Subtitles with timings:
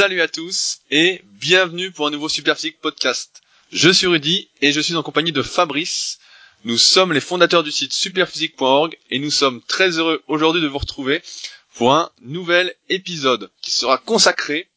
[0.00, 3.42] Salut à tous et bienvenue pour un nouveau Superphysique podcast.
[3.70, 6.20] Je suis Rudy et je suis en compagnie de Fabrice.
[6.64, 10.78] Nous sommes les fondateurs du site superphysique.org et nous sommes très heureux aujourd'hui de vous
[10.78, 11.22] retrouver
[11.74, 14.70] pour un nouvel épisode qui sera consacré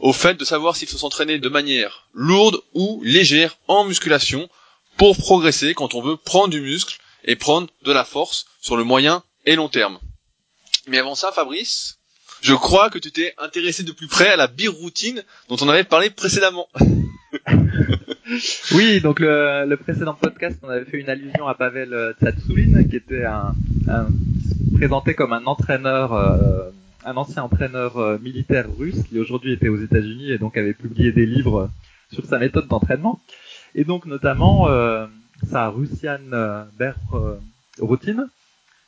[0.00, 4.50] au fait de savoir s'il faut s'entraîner de manière lourde ou légère en musculation
[4.96, 8.82] pour progresser quand on veut prendre du muscle et prendre de la force sur le
[8.82, 10.00] moyen et long terme.
[10.88, 11.99] Mais avant ça, Fabrice,
[12.42, 15.84] je crois que tu t'es intéressé de plus près à la biroutine dont on avait
[15.84, 16.68] parlé précédemment.
[18.72, 22.84] oui, donc le, le, précédent podcast, on avait fait une allusion à Pavel euh, Tsatsoulin,
[22.84, 23.54] qui était un,
[23.88, 24.08] un
[24.80, 26.70] présentait comme un entraîneur, euh,
[27.04, 31.12] un ancien entraîneur euh, militaire russe qui aujourd'hui était aux États-Unis et donc avait publié
[31.12, 31.68] des livres
[32.10, 33.20] sur sa méthode d'entraînement.
[33.74, 35.06] Et donc notamment euh,
[35.50, 36.20] sa Russian
[36.78, 36.94] Ber
[37.78, 38.26] routine.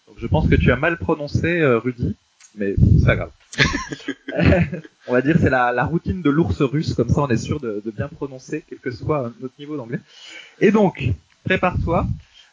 [0.06, 2.16] Donc je pense que tu as mal prononcé Rudy,
[2.54, 3.30] mais c'est pas grave.
[5.06, 7.82] on va dire c'est la, routine de l'ours russe, comme ça on est sûr de,
[7.84, 10.00] de, bien prononcer, quel que soit notre niveau d'anglais.
[10.60, 11.10] Et donc,
[11.44, 12.06] prépare-toi.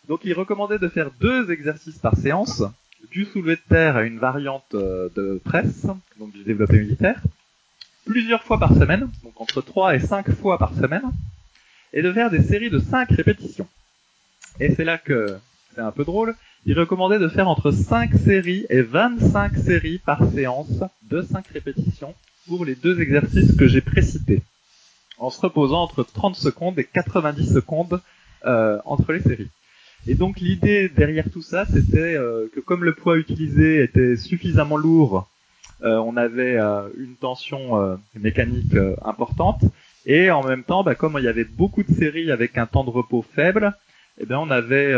[0.07, 2.63] Donc il recommandait de faire deux exercices par séance,
[3.11, 5.85] du soulevé de terre à une variante euh, de presse,
[6.17, 7.21] donc du développé militaire,
[8.05, 11.03] plusieurs fois par semaine, donc entre 3 et 5 fois par semaine,
[11.93, 13.67] et de faire des séries de 5 répétitions.
[14.59, 15.37] Et c'est là que
[15.73, 20.29] c'est un peu drôle, il recommandait de faire entre 5 séries et 25 séries par
[20.31, 22.13] séance de 5 répétitions
[22.47, 24.41] pour les deux exercices que j'ai précités,
[25.17, 28.01] en se reposant entre 30 secondes et 90 secondes
[28.45, 29.49] euh, entre les séries.
[30.07, 34.77] Et donc l'idée derrière tout ça, c'était euh, que comme le poids utilisé était suffisamment
[34.77, 35.29] lourd,
[35.83, 39.63] euh, on avait euh, une tension euh, mécanique euh, importante,
[40.05, 42.83] et en même temps, bah, comme il y avait beaucoup de séries avec un temps
[42.83, 43.73] de repos faible,
[44.19, 44.93] eh bien on avait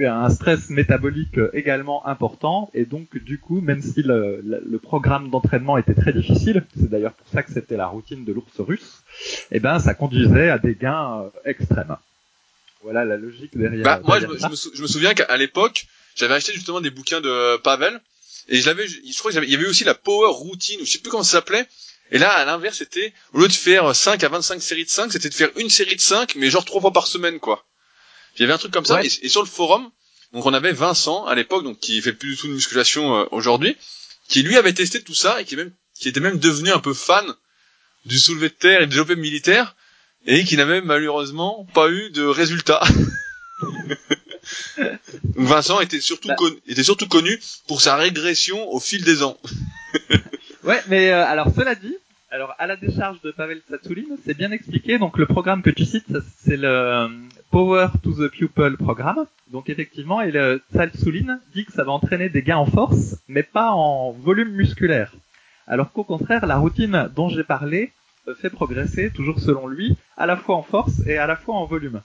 [0.00, 2.70] un stress métabolique également important.
[2.74, 7.12] Et donc du coup même si le, le programme d'entraînement était très difficile c'est d'ailleurs
[7.12, 9.02] pour ça que c'était la routine de l'ours russe
[9.50, 11.96] et eh ben ça conduisait à des gains euh, extrêmes.
[12.82, 16.52] Voilà la logique derrière bah, moi je me, je me, souviens qu'à l'époque j'avais acheté
[16.52, 18.00] justement des bouquins de Pavel
[18.48, 20.98] et je l'avais je crois qu'il y avait aussi la power routine ou je sais
[20.98, 21.66] plus comment ça s'appelait.
[22.10, 25.10] Et là, à l'inverse, c'était, au lieu de faire 5 à 25 séries de 5,
[25.10, 27.64] c'était de faire une série de 5, mais genre trois fois par semaine, quoi.
[28.36, 29.02] Il y avait un truc comme ça.
[29.02, 29.90] Et, et, sur le forum,
[30.32, 33.24] donc on avait Vincent à l'époque, donc qui fait plus du tout de musculation euh,
[33.30, 33.76] aujourd'hui,
[34.28, 36.92] qui lui avait testé tout ça et qui même qui était même devenu un peu
[36.92, 37.24] fan
[38.04, 39.76] du soulevé de terre et du développé militaire
[40.26, 42.82] et qui n'avait malheureusement pas eu de résultats.
[45.36, 46.34] Vincent était surtout bah.
[46.34, 49.38] connu, était surtout connu pour sa régression au fil des ans.
[50.64, 51.96] ouais, mais euh, alors cela dit,
[52.30, 54.98] alors à la décharge de Pavel Tsatsoulin, c'est bien expliqué.
[54.98, 57.08] Donc le programme que tu cites, c'est le
[57.54, 59.26] Power to the Pupil programme.
[59.52, 63.44] Donc effectivement, et le Tsatsoulin dit que ça va entraîner des gains en force, mais
[63.44, 65.12] pas en volume musculaire.
[65.68, 67.92] Alors qu'au contraire, la routine dont j'ai parlé
[68.26, 71.54] euh, fait progresser, toujours selon lui, à la fois en force et à la fois
[71.54, 72.02] en volume.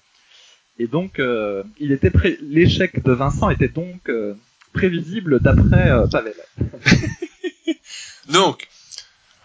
[0.77, 4.35] Et donc, euh, l'échec de Vincent était donc euh,
[4.71, 6.35] prévisible d'après euh, Pavel.
[8.29, 8.67] donc,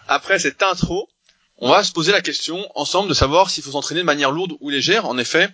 [0.06, 1.08] après cette intro,
[1.56, 4.52] on va se poser la question ensemble de savoir s'il faut s'entraîner de manière lourde
[4.60, 5.06] ou légère.
[5.06, 5.48] En effet,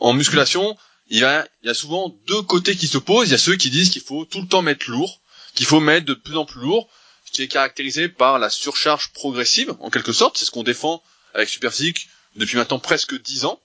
[0.00, 0.76] en musculation,
[1.08, 3.28] il y a, souvent deux côtés qui s'opposent.
[3.28, 5.20] Il y a ceux qui disent qu'il faut tout le temps mettre lourd,
[5.54, 6.88] qu'il faut mettre de plus en plus lourd,
[7.24, 10.38] ce qui est caractérisé par la surcharge progressive, en quelque sorte.
[10.38, 11.02] C'est ce qu'on défend
[11.34, 13.60] avec Superphysique depuis maintenant presque dix ans.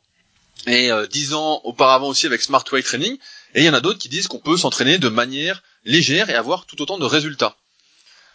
[0.68, 3.18] Et euh, dix ans auparavant aussi avec Smart Weight Training.
[3.54, 6.34] Et il y en a d'autres qui disent qu'on peut s'entraîner de manière légère et
[6.34, 7.58] avoir tout autant de résultats.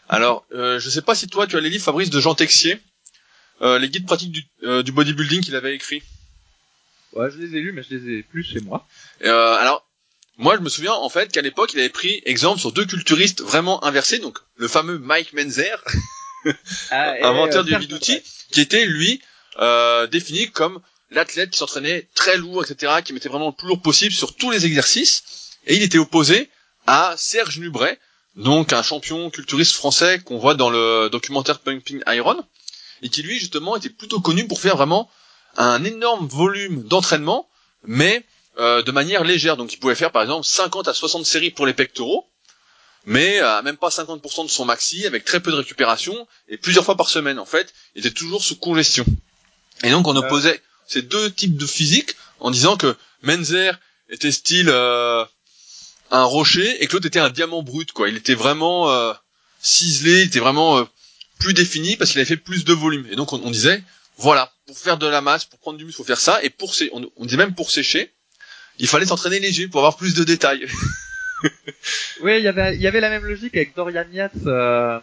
[0.08, 2.80] Alors, euh, je sais pas si toi tu as les livres Fabrice de Jean Texier,
[3.62, 6.02] euh, les guides pratiques du, euh, du bodybuilding qu'il avait écrit.
[7.12, 8.86] Ouais, je les ai lus, mais je les ai plus chez moi.
[9.24, 9.86] Euh, alors,
[10.36, 13.42] moi, je me souviens en fait qu'à l'époque, il avait pris exemple sur deux culturistes
[13.42, 15.84] vraiment inversés, donc le fameux Mike Menzer,
[16.90, 19.20] ah, inventeur du bidouti, qui était lui
[19.58, 23.82] euh, défini comme l'athlète qui s'entraînait très lourd, etc., qui mettait vraiment le plus lourd
[23.82, 26.48] possible sur tous les exercices, et il était opposé
[26.86, 27.98] à Serge Nubret,
[28.36, 32.42] donc un champion culturiste français qu'on voit dans le documentaire Pumping Iron,
[33.02, 35.10] et qui lui justement était plutôt connu pour faire vraiment
[35.56, 37.48] un énorme volume d'entraînement,
[37.84, 38.24] mais
[38.58, 39.56] euh, de manière légère.
[39.56, 42.26] Donc il pouvait faire par exemple 50 à 60 séries pour les pectoraux,
[43.06, 46.84] mais à même pas 50% de son maxi, avec très peu de récupération, et plusieurs
[46.84, 49.04] fois par semaine en fait, il était toujours sous congestion.
[49.82, 50.20] Et donc on euh.
[50.20, 55.24] opposait ces deux types de physique en disant que Menzer était style euh,
[56.10, 58.08] un rocher et que l'autre était un diamant brut quoi.
[58.08, 59.12] Il était vraiment euh,
[59.60, 60.84] ciselé, il était vraiment euh,
[61.38, 63.06] plus défini parce qu'il avait fait plus de volume.
[63.10, 63.82] Et donc on, on, disait
[64.20, 66.42] voilà, pour faire de la masse, pour prendre du muscle, faut faire ça.
[66.42, 68.12] Et pour sé on, on disait même pour sécher,
[68.78, 70.66] il fallait s'entraîner léger pour avoir plus de détails.
[72.22, 74.98] oui, il y avait il y avait la même logique avec Dorian Yates euh,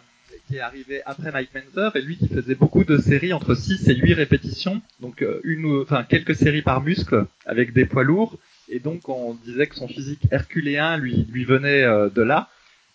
[0.46, 3.88] qui est arrivé après Mike Menzer et lui qui faisait beaucoup de séries entre 6
[3.88, 8.38] et 8 répétitions, donc euh, une enfin quelques séries par muscle avec des poids lourds.
[8.68, 12.48] Et donc on disait que son physique herculéen lui lui venait euh, de là.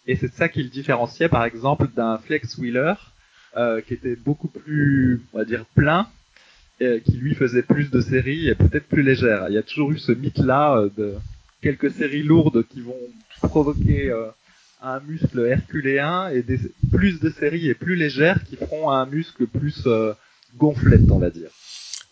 [0.06, 2.94] Et c'est ça qui le différenciait par exemple d'un Flex Wheeler
[3.58, 6.08] euh, qui était beaucoup plus on va dire plein
[6.80, 9.46] et qui lui faisait plus de séries et peut-être plus légères.
[9.50, 11.14] Il y a toujours eu ce mythe là de
[11.62, 12.98] quelques séries lourdes qui vont
[13.42, 14.12] provoquer
[14.84, 16.60] un muscle herculéen et des,
[16.92, 20.14] plus de séries et plus légères qui feront un muscle plus euh,
[20.58, 21.50] gonflette, on va dire.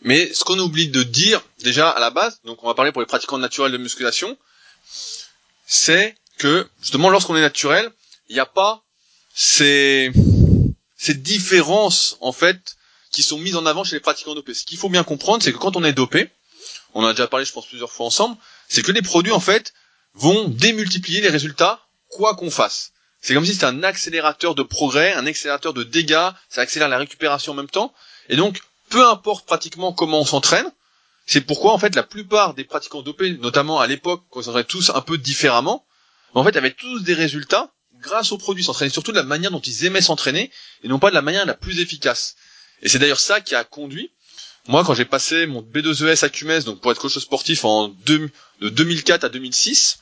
[0.04, 3.02] Mais ce qu'on oublie de dire déjà à la base, donc on va parler pour
[3.02, 4.38] les pratiquants naturels de musculation,
[5.68, 7.92] c'est que justement lorsqu'on est naturel,
[8.30, 8.82] il n'y a pas
[9.34, 10.12] ces,
[11.02, 12.78] ces différences en fait
[13.12, 14.54] qui sont mises en avant chez les pratiquants dopés.
[14.54, 16.30] Ce qu'il faut bien comprendre, c'est que quand on est dopé,
[16.94, 18.38] on a déjà parlé je pense plusieurs fois ensemble,
[18.70, 19.74] c'est que les produits en fait
[20.14, 22.92] vont démultiplier les résultats quoi qu'on fasse.
[23.20, 27.00] C'est comme si c'était un accélérateur de progrès, un accélérateur de dégâts, ça accélère la
[27.00, 27.94] récupération en même temps.
[28.30, 30.72] Et donc, peu importe pratiquement comment on s'entraîne,
[31.26, 34.66] c'est pourquoi en fait la plupart des pratiquants dopés, notamment à l'époque, quand ils s'entraînaient
[34.66, 35.84] tous un peu différemment,
[36.36, 37.72] en fait avaient tous des résultats
[38.02, 40.52] grâce aux produits, s'entraînaient surtout de la manière dont ils aimaient s'entraîner
[40.84, 42.36] et non pas de la manière la plus efficace.
[42.82, 44.12] Et c'est d'ailleurs ça qui a conduit,
[44.68, 48.30] moi quand j'ai passé mon B2ES à QMS, donc pour être coach sportif en de
[48.62, 50.00] 2004 à 2006,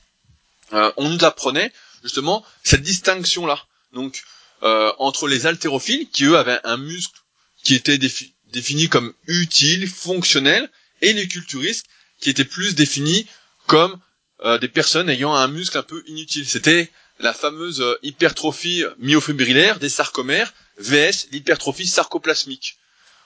[0.74, 1.72] euh, on nous apprenait
[2.04, 3.66] justement cette distinction là.
[3.94, 4.24] Donc
[4.64, 7.20] euh, entre les haltérophiles qui eux avaient un muscle
[7.64, 10.70] qui était défini comme utile, fonctionnel,
[11.02, 11.86] et les culturistes
[12.20, 13.26] qui étaient plus définis
[13.68, 14.00] comme
[14.44, 16.48] euh, des personnes ayant un muscle un peu inutile.
[16.48, 22.78] C'était la fameuse euh, hypertrophie myofibrillaire des sarcomères vs l'hypertrophie sarcoplasmique.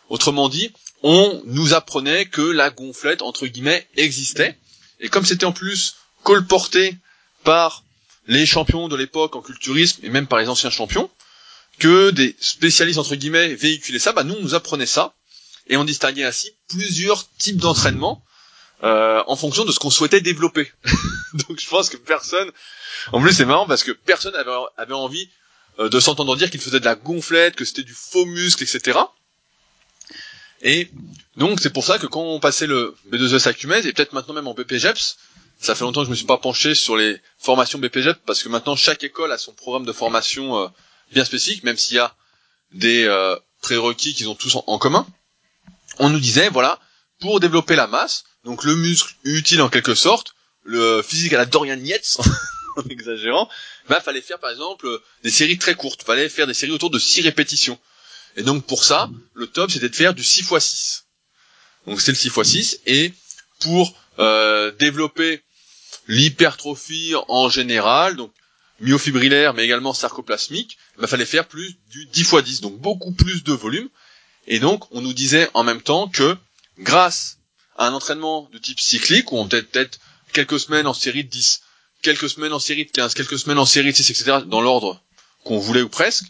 [0.10, 0.72] Autrement dit,
[1.04, 4.58] on nous apprenait que la gonflette entre guillemets existait.
[5.00, 6.96] Et comme c'était en plus colporté
[7.44, 7.84] par
[8.28, 11.10] les champions de l'époque en culturisme et même par les anciens champions,
[11.80, 15.14] que des spécialistes entre guillemets véhiculaient ça, bah nous on nous apprenait ça.
[15.68, 18.24] Et on distinguait ainsi plusieurs types d'entraînement
[18.84, 20.72] euh, en fonction de ce qu'on souhaitait développer.
[21.48, 22.52] Donc je pense que personne,
[23.12, 25.30] en plus c'est marrant parce que personne avait, envie
[25.80, 29.00] euh, de s'entendre dire qu'il faisait de la gonflette, que c'était du faux muscle, etc.
[30.62, 30.90] Et
[31.38, 34.48] donc c'est pour ça que quand on passait le B2S à et peut-être maintenant même
[34.48, 35.18] en BPGEPS,
[35.60, 38.50] ça fait longtemps que je me suis pas penché sur les formations BPJ parce que
[38.50, 40.68] maintenant chaque école a son programme de formation euh,
[41.12, 42.16] bien spécifique, même s'il y a
[42.74, 45.08] des euh, prérequis qu'ils ont tous en, commun.
[46.00, 46.80] On nous disait voilà
[47.20, 51.46] pour développer la masse, donc le muscle utile en quelque sorte, le physique à la
[51.46, 52.18] Dorian Yates
[52.78, 53.50] en exagérant,
[53.88, 54.88] bah fallait faire par exemple
[55.24, 57.80] des séries très courtes, fallait faire des séries autour de 6 répétitions.
[58.36, 61.06] Et donc pour ça, le top c'était de faire du 6 x 6.
[61.88, 63.14] Donc c'est le 6 x 6 et
[63.60, 65.42] pour euh, développer
[66.08, 68.32] l'hypertrophie en général, donc
[68.80, 73.14] myofibrillaire mais également sarcoplasmique, il bah, fallait faire plus du 10 x 10, donc beaucoup
[73.14, 73.90] plus de volume.
[74.48, 76.36] Et donc on nous disait en même temps que
[76.80, 77.38] grâce
[77.78, 80.00] un entraînement de type cyclique, où on peut peut-être
[80.32, 81.62] quelques semaines en série de 10,
[82.02, 85.02] quelques semaines en série de 15, quelques semaines en série de 6, etc., dans l'ordre
[85.44, 86.26] qu'on voulait ou presque,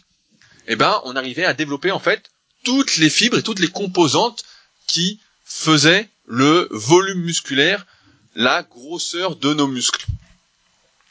[0.66, 2.30] eh ben on arrivait à développer en fait
[2.64, 4.44] toutes les fibres et toutes les composantes
[4.86, 7.86] qui faisaient le volume musculaire
[8.34, 10.06] la grosseur de nos muscles.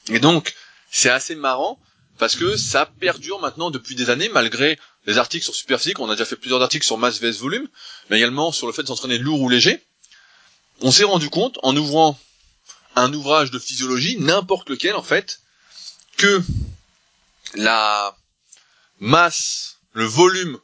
[0.10, 0.54] Et donc,
[0.92, 1.80] c'est assez marrant
[2.18, 6.00] parce que ça perdure maintenant depuis des années malgré les articles sur Superphysique.
[6.00, 7.68] On a déjà fait plusieurs articles sur masse vs volume,
[8.10, 9.82] mais également sur le fait de s'entraîner lourd ou léger.
[10.84, 12.20] On s'est rendu compte en ouvrant
[12.98, 15.40] un ouvrage de physiologie, n'importe lequel en fait,
[16.18, 16.44] que
[17.56, 18.18] la
[19.00, 20.60] masse, le volume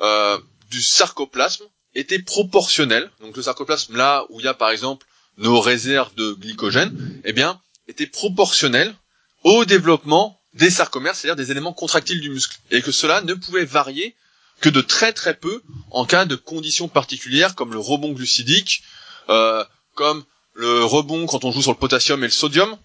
[0.00, 0.38] euh,
[0.70, 3.08] du sarcoplasme était proportionnel.
[3.20, 5.06] Donc le sarcoplasme, là où il y a par exemple
[5.38, 8.96] nos réserves de glycogène, eh bien, étaient proportionnelles
[9.44, 13.64] au développement des sarcomères, c'est-à-dire des éléments contractiles du muscle, et que cela ne pouvait
[13.64, 14.16] varier
[14.60, 18.82] que de très très peu en cas de conditions particulières comme le rebond glucidique,
[19.28, 19.64] euh,
[19.94, 22.76] comme le rebond quand on joue sur le potassium et le sodium,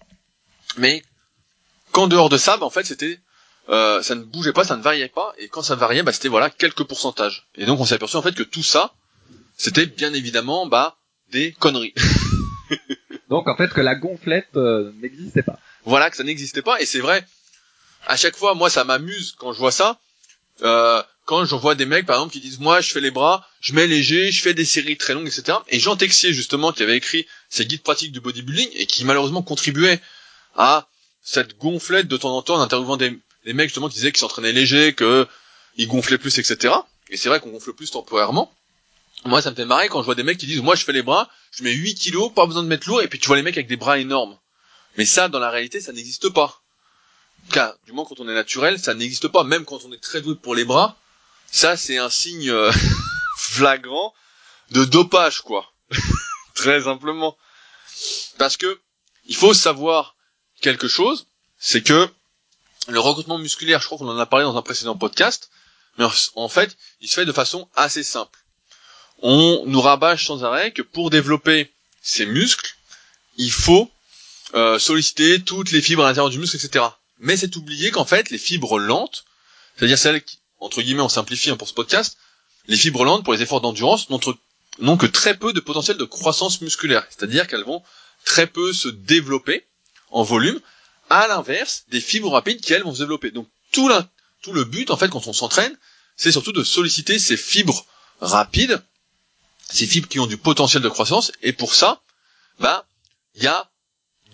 [0.76, 1.02] mais
[1.92, 3.18] qu'en dehors de ça, bah, en fait, c'était
[3.68, 6.28] euh, ça ne bougeait pas, ça ne variait pas, et quand ça variait, bah, c'était
[6.28, 7.48] voilà quelques pourcentages.
[7.54, 8.92] Et donc on s'est aperçu en fait que tout ça,
[9.56, 10.96] c'était bien évidemment bah
[11.30, 11.94] des conneries.
[13.30, 15.58] Donc en fait que la gonflette euh, n'existait pas.
[15.84, 17.24] Voilà que ça n'existait pas et c'est vrai.
[18.06, 19.98] À chaque fois, moi ça m'amuse quand je vois ça.
[20.62, 23.46] Euh, quand je vois des mecs par exemple qui disent moi je fais les bras,
[23.60, 25.58] je mets léger, je fais des séries très longues, etc.
[25.68, 29.42] Et Jean Texier justement qui avait écrit ses guides pratiques du bodybuilding et qui malheureusement
[29.42, 30.00] contribuait
[30.56, 30.88] à
[31.22, 34.52] cette gonflette de temps en temps en interviewant des, mecs justement qui disaient qu'ils s'entraînaient
[34.52, 36.74] léger, qu'ils gonflaient plus, etc.
[37.10, 38.52] Et c'est vrai qu'on gonfle plus temporairement.
[39.24, 40.92] Moi, ça me fait marrer quand je vois des mecs qui disent, moi, je fais
[40.92, 43.36] les bras, je mets 8 kilos, pas besoin de mettre lourd, et puis tu vois
[43.36, 44.36] les mecs avec des bras énormes.
[44.98, 46.60] Mais ça, dans la réalité, ça n'existe pas.
[47.52, 49.44] cas, du moins quand on est naturel, ça n'existe pas.
[49.44, 50.96] Même quand on est très doué pour les bras,
[51.52, 52.72] ça c'est un signe euh,
[53.36, 54.12] flagrant
[54.72, 55.72] de dopage, quoi.
[56.54, 57.36] très simplement.
[58.38, 58.80] Parce que
[59.26, 60.16] il faut savoir
[60.60, 61.26] quelque chose,
[61.58, 62.08] c'est que
[62.88, 65.50] le recrutement musculaire, je crois qu'on en a parlé dans un précédent podcast,
[65.98, 68.38] mais en fait, il se fait de façon assez simple.
[69.18, 72.74] On nous rabâche sans arrêt que pour développer ces muscles,
[73.36, 73.90] il faut
[74.54, 76.84] euh, solliciter toutes les fibres à l'intérieur du muscle, etc.
[77.18, 79.24] Mais c'est oublié qu'en fait, les fibres lentes,
[79.76, 82.16] c'est-à-dire celles qui, entre guillemets, on simplifie hein, pour ce podcast,
[82.66, 86.60] les fibres lentes pour les efforts d'endurance n'ont que très peu de potentiel de croissance
[86.60, 87.04] musculaire.
[87.10, 87.82] C'est-à-dire qu'elles vont
[88.24, 89.66] très peu se développer
[90.10, 90.60] en volume,
[91.10, 93.30] à l'inverse des fibres rapides qui elles vont se développer.
[93.30, 95.76] Donc tout, le but, en fait, quand on s'entraîne,
[96.16, 97.84] c'est surtout de solliciter ces fibres
[98.20, 98.82] rapides,
[99.68, 102.02] ces fibres qui ont du potentiel de croissance, et pour ça,
[102.60, 102.86] bah,
[103.34, 103.70] il y a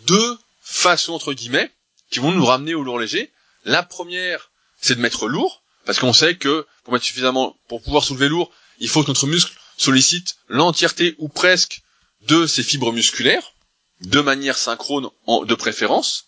[0.07, 1.73] deux façons entre guillemets
[2.11, 3.33] qui vont nous ramener au lourd léger.
[3.65, 8.05] La première, c'est de mettre lourd, parce qu'on sait que pour mettre suffisamment, pour pouvoir
[8.05, 11.81] soulever lourd, il faut que notre muscle sollicite l'entièreté ou presque
[12.27, 13.55] de ses fibres musculaires,
[14.03, 16.27] de manière synchrone de préférence.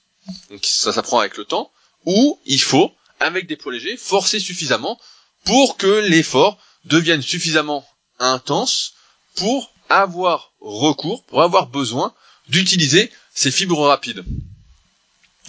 [0.49, 1.71] Donc ça s'apprend avec le temps.
[2.07, 2.90] Ou il faut,
[3.21, 4.99] avec des poids légers, forcer suffisamment
[5.45, 7.87] pour que l'effort devienne suffisamment
[8.19, 8.95] intense
[9.35, 12.14] pour avoir recours, pour avoir besoin
[12.49, 14.25] d'utiliser ces fibres rapides.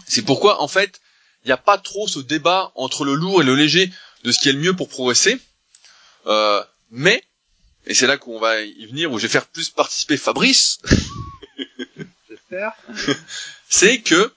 [0.05, 0.99] C'est pourquoi, en fait,
[1.43, 3.91] il n'y a pas trop ce débat entre le lourd et le léger
[4.23, 5.39] de ce qui est le mieux pour progresser.
[6.27, 7.23] Euh, mais,
[7.87, 10.79] et c'est là qu'on va y venir, où je vais faire plus participer Fabrice.
[12.29, 12.73] J'espère.
[13.69, 14.33] c'est que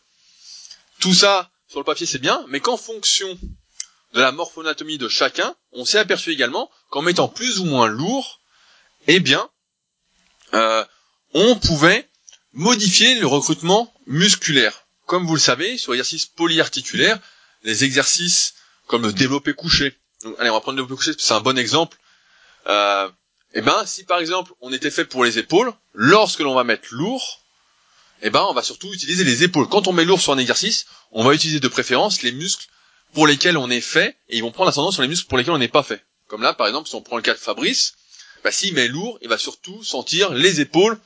[1.00, 3.38] tout ça, sur le papier, c'est bien, mais qu'en fonction
[4.14, 8.40] de la morphonatomie de chacun, on s'est aperçu également qu'en mettant plus ou moins lourd,
[9.08, 9.50] eh bien,
[10.54, 10.84] euh,
[11.34, 12.08] on pouvait
[12.52, 14.83] modifier le recrutement musculaire.
[15.06, 17.18] Comme vous le savez, sur l'exercice polyarticulaire,
[17.62, 18.54] les exercices
[18.86, 19.96] comme le développé couché.
[20.38, 21.98] allez, on va prendre le développé couché, c'est un bon exemple.
[22.66, 23.08] Euh,
[23.54, 26.88] eh ben, si par exemple on était fait pour les épaules, lorsque l'on va mettre
[26.92, 27.40] lourd,
[28.22, 29.68] eh ben, on va surtout utiliser les épaules.
[29.68, 32.66] Quand on met lourd sur un exercice, on va utiliser de préférence les muscles
[33.12, 35.54] pour lesquels on est fait, et ils vont prendre l'ascendant sur les muscles pour lesquels
[35.54, 36.04] on n'est pas fait.
[36.26, 37.94] Comme là, par exemple, si on prend le cas de Fabrice,
[38.42, 40.98] bah, s'il met lourd, il va surtout sentir les épaules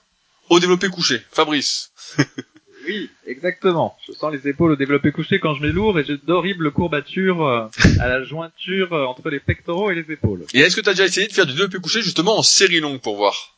[0.48, 1.22] au développé couché.
[1.30, 1.92] Fabrice.
[2.88, 3.96] oui, exactement.
[4.06, 7.44] Je sens les épaules au développé couché quand je mets lourd et j'ai d'horribles courbatures
[7.46, 7.66] euh,
[8.00, 10.44] à la jointure euh, entre les pectoraux et les épaules.
[10.54, 12.80] Et est-ce que tu as déjà essayé de faire du développé couché justement en série
[12.80, 13.56] longue pour voir?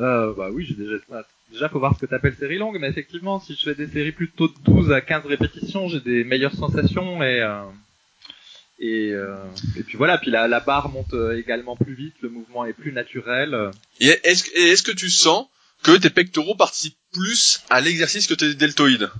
[0.00, 0.96] Euh, Bah oui, j'ai déjà...
[1.50, 4.12] Déjà, faut voir ce que t'appelles série longue, mais effectivement, si je fais des séries
[4.12, 7.40] plutôt de 12 à 15 répétitions, j'ai des meilleures sensations et...
[7.40, 7.62] Euh...
[8.80, 9.34] Et, euh,
[9.76, 12.92] et puis voilà, puis la, la barre monte également plus vite, le mouvement est plus
[12.92, 13.72] naturel.
[13.98, 15.48] Et est-ce est que tu sens
[15.82, 19.10] que tes pectoraux participent plus à l'exercice que tes deltoïdes.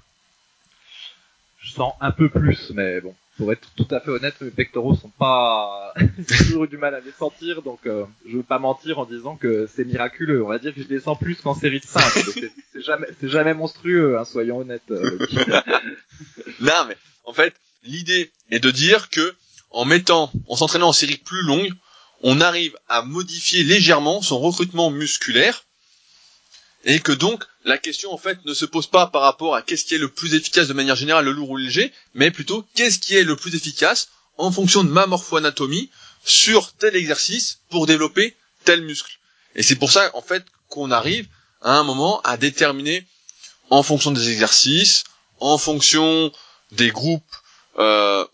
[1.61, 4.97] Je sens un peu plus, mais bon, pour être tout à fait honnête, mes pectoraux
[4.97, 8.59] sont pas j'ai toujours eu du mal à les sentir, donc euh, je veux pas
[8.59, 10.45] mentir en disant que c'est miraculeux.
[10.45, 12.01] On va dire que je les sens plus qu'en série de 5.
[12.73, 14.91] c'est jamais, c'est jamais monstrueux, hein, soyons honnêtes.
[14.91, 15.19] Euh,
[16.61, 19.35] non, mais en fait, l'idée est de dire que
[19.71, 21.73] en mettant, en s'entraînant en série plus longue,
[22.23, 25.65] on arrive à modifier légèrement son recrutement musculaire
[26.85, 29.85] et que donc la question en fait ne se pose pas par rapport à qu'est-ce
[29.85, 32.65] qui est le plus efficace de manière générale, le lourd ou le léger, mais plutôt
[32.75, 35.91] qu'est-ce qui est le plus efficace en fonction de ma morpho-anatomie
[36.25, 39.19] sur tel exercice pour développer tel muscle.
[39.55, 41.27] Et c'est pour ça en fait qu'on arrive
[41.63, 43.07] à un moment à déterminer
[43.71, 45.05] en fonction des exercices,
[45.41, 46.33] en fonction
[46.73, 47.23] des groupes
[47.79, 48.25] euh,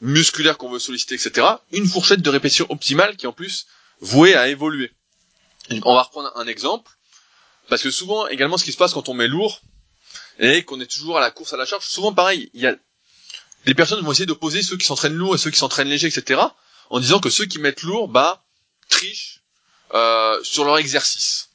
[0.00, 3.66] musculaires qu'on veut solliciter, etc., une fourchette de répétition optimale qui en plus
[4.00, 4.92] vouée à évoluer.
[5.84, 6.90] On va reprendre un exemple.
[7.68, 9.60] Parce que souvent, également, ce qui se passe quand on met lourd
[10.38, 12.76] et qu'on est toujours à la course à la charge, souvent pareil, il y a
[13.64, 16.40] des personnes vont essayer d'opposer ceux qui s'entraînent lourd et ceux qui s'entraînent léger, etc.
[16.90, 18.44] En disant que ceux qui mettent lourd, bah,
[18.88, 19.40] trichent
[19.94, 21.50] euh, sur leur exercice.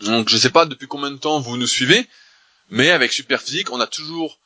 [0.00, 2.06] Donc, je sais pas depuis combien de temps vous nous suivez,
[2.68, 4.38] mais avec Superphysique, on a toujours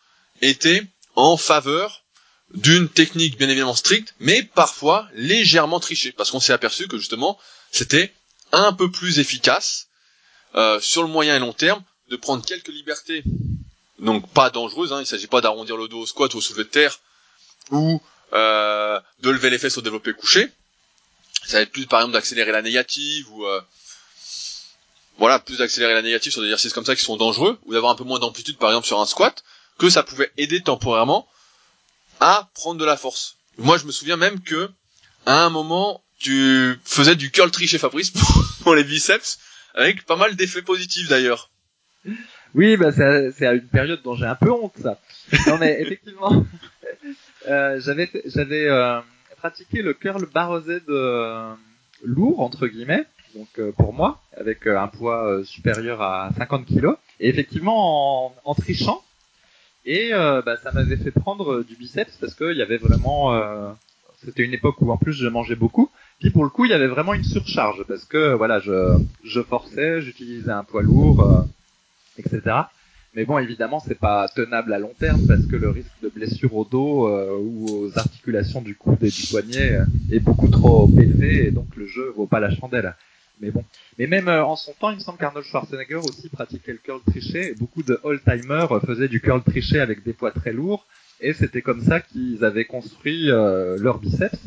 [0.43, 0.83] été
[1.17, 2.05] en faveur
[2.55, 7.39] d'une technique bien évidemment stricte, mais parfois légèrement trichée, parce qu'on s'est aperçu que justement,
[7.73, 8.15] c'était
[8.53, 9.89] un peu plus efficace
[10.55, 13.23] euh, sur le moyen et long terme, de prendre quelques libertés,
[13.99, 16.41] donc pas dangereuses, hein, il ne s'agit pas d'arrondir le dos au squat ou au
[16.41, 16.99] soulevé de terre,
[17.71, 18.03] ou
[18.33, 20.51] euh, de lever les fesses au développé couché.
[21.45, 23.61] Ça va être plus par exemple d'accélérer la négative, ou euh,
[25.19, 27.93] voilà, plus d'accélérer la négative sur des exercices comme ça qui sont dangereux, ou d'avoir
[27.93, 29.45] un peu moins d'amplitude par exemple sur un squat,
[29.79, 31.29] que ça pouvait aider temporairement
[32.21, 33.37] à prendre de la force.
[33.59, 34.71] Moi je me souviens même que
[35.27, 38.13] à un moment tu faisais du curl tri chez Fabrice
[38.63, 39.39] pour les biceps,
[39.75, 41.51] avec pas mal d'effets positifs d'ailleurs.
[42.55, 44.99] Oui, bah c'est à une période dont j'ai un peu honte, ça.
[45.47, 46.45] Non, mais effectivement,
[47.49, 49.01] euh, j'avais j'avais euh,
[49.37, 51.53] pratiqué le curl barre Z euh,
[52.03, 56.89] lourd entre guillemets, donc euh, pour moi, avec un poids supérieur à 50 kg.
[57.21, 59.03] Et effectivement, en, en trichant,
[59.85, 63.77] et bah, ça m'avait fait prendre du biceps parce qu'il y avait vraiment,
[64.25, 65.91] c'était une époque où en plus je mangeais beaucoup.
[66.21, 69.41] Puis pour le coup, il y avait vraiment une surcharge parce que voilà, je, je
[69.41, 71.47] forçais, j'utilisais un poids lourd,
[72.19, 72.67] etc.
[73.15, 76.55] Mais bon, évidemment, c'est pas tenable à long terme parce que le risque de blessure
[76.55, 80.89] au dos euh, ou aux articulations du coude et du poignet euh, est beaucoup trop
[80.97, 82.95] élevé et donc le jeu vaut pas la chandelle.
[83.41, 83.65] Mais bon,
[83.99, 87.01] mais même euh, en son temps, il me semble qu'Arnold Schwarzenegger aussi pratiquait le curl
[87.05, 90.87] triché et beaucoup de old-timers faisaient du curl triché avec des poids très lourds
[91.21, 94.39] et c'était comme ça qu'ils avaient construit leur biceps,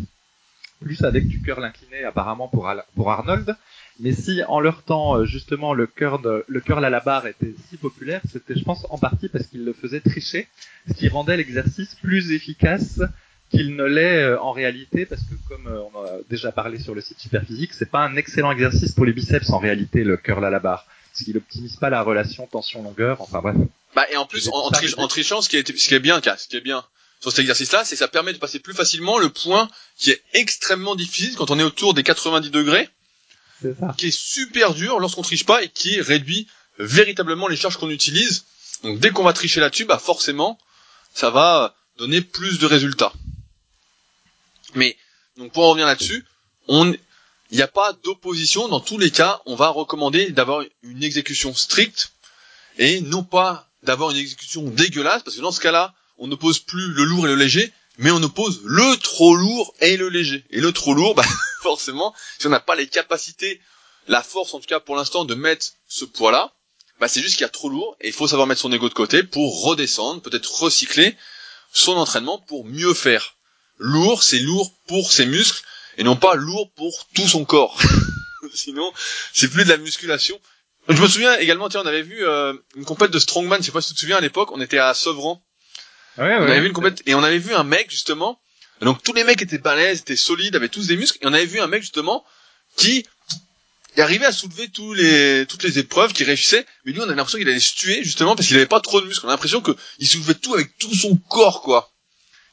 [0.83, 3.55] plus avec du curl incliné apparemment pour, pour Arnold
[3.99, 7.53] mais si en leur temps euh, justement le curl, le curl à la barre était
[7.69, 10.47] si populaire, c'était je pense en partie parce qu'ils le faisaient tricher,
[10.87, 13.01] ce qui rendait l'exercice plus efficace
[13.51, 16.95] qu'il ne l'est euh, en réalité, parce que comme euh, on a déjà parlé sur
[16.95, 20.43] le site Superphysique, c'est pas un excellent exercice pour les biceps en réalité le curl
[20.43, 23.21] à la barre, parce qu'il optimise pas la relation tension-longueur.
[23.21, 23.55] Enfin bref.
[23.95, 26.47] Bah et en plus en, en, trichant, ce qui est ce qui est bien, ce
[26.47, 26.83] qui est bien
[27.23, 30.21] sur cet exercice-là, c'est que ça permet de passer plus facilement le point qui est
[30.33, 32.89] extrêmement difficile quand on est autour des 90 degrés
[33.97, 36.49] qui est super dur lorsqu'on triche pas et qui réduit
[36.79, 38.43] véritablement les charges qu'on utilise.
[38.83, 40.59] Donc dès qu'on va tricher là-dessus, bah forcément,
[41.13, 43.13] ça va donner plus de résultats.
[44.75, 44.97] Mais
[45.37, 46.25] donc pour en revenir là-dessus,
[46.67, 46.93] on
[47.51, 48.67] il n'y a pas d'opposition.
[48.67, 52.11] Dans tous les cas, on va recommander d'avoir une exécution stricte
[52.77, 56.87] et non pas d'avoir une exécution dégueulasse, parce que dans ce cas-là, on n'oppose plus
[56.93, 60.45] le lourd et le léger, mais on oppose le trop lourd et le léger.
[60.51, 61.25] Et le trop lourd, bah,
[61.61, 63.59] forcément, si on n'a pas les capacités,
[64.07, 66.53] la force en tout cas pour l'instant de mettre ce poids-là,
[67.01, 68.87] bah c'est juste qu'il y a trop lourd et il faut savoir mettre son ego
[68.87, 71.17] de côté pour redescendre, peut-être recycler
[71.73, 73.35] son entraînement pour mieux faire.
[73.77, 75.61] Lourd, c'est lourd pour ses muscles
[75.97, 77.77] et non pas lourd pour tout son corps.
[78.53, 78.93] Sinon,
[79.33, 80.39] c'est plus de la musculation.
[80.87, 83.71] Je me souviens également, tiens, on avait vu euh, une compète de strongman, je sais
[83.73, 85.43] pas si tu te souviens à l'époque, on était à Sevran
[86.17, 88.39] on avait vu une et on avait vu un mec justement.
[88.81, 91.17] Donc tous les mecs étaient balèzes, étaient solides, avaient tous des muscles.
[91.21, 92.23] Et on avait vu un mec justement
[92.75, 93.05] qui
[93.97, 96.65] arrivait à soulever tous les toutes les épreuves, qui réussissait.
[96.85, 99.01] Mais lui, on avait l'impression qu'il allait se tuer justement parce qu'il avait pas trop
[99.01, 99.25] de muscles.
[99.25, 101.91] On a l'impression qu'il soulevait tout avec tout son corps, quoi.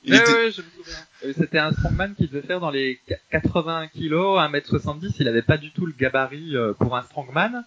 [0.04, 0.32] Il était...
[0.32, 1.06] ouais, je me souviens.
[1.24, 5.16] Euh, c'était un strongman qui devait faire dans les 80 kilos, 1m70.
[5.18, 7.64] Il avait pas du tout le gabarit euh, pour un strongman.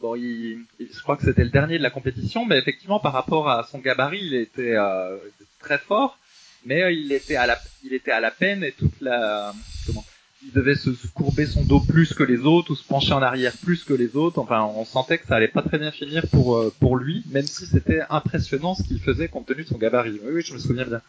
[0.00, 3.50] Bon, il, je crois que c'était le dernier de la compétition, mais effectivement, par rapport
[3.50, 5.16] à son gabarit, il était euh,
[5.58, 6.18] très fort,
[6.64, 9.52] mais euh, il était à la, il était à la peine et toute la,
[9.86, 10.04] comment,
[10.44, 13.56] il devait se, courber son dos plus que les autres ou se pencher en arrière
[13.56, 14.38] plus que les autres.
[14.38, 17.46] Enfin, on sentait que ça allait pas très bien finir pour euh, pour lui, même
[17.46, 20.20] si c'était impressionnant ce qu'il faisait compte tenu de son gabarit.
[20.22, 21.02] Oui, oui, je me souviens bien.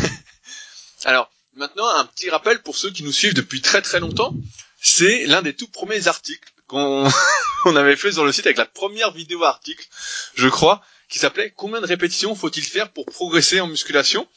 [1.06, 4.34] Alors, maintenant, un petit rappel pour ceux qui nous suivent depuis très très longtemps.
[4.80, 7.08] C'est l'un des tout premiers articles qu'on
[7.64, 9.84] on avait fait sur le site avec la première vidéo article,
[10.36, 14.28] je crois, qui s'appelait Combien de répétitions faut-il faire pour progresser en musculation?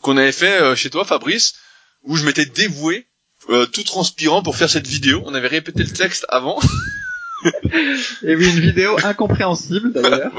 [0.00, 1.54] qu'on avait fait euh, chez toi, Fabrice,
[2.02, 3.06] où je m'étais dévoué,
[3.48, 5.22] euh, tout transpirant pour faire cette vidéo.
[5.26, 6.60] On avait répété le texte avant.
[8.22, 10.32] Et oui, une vidéo incompréhensible d'ailleurs.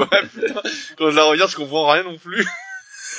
[0.96, 2.46] quand je la regarde, je comprends rien non plus.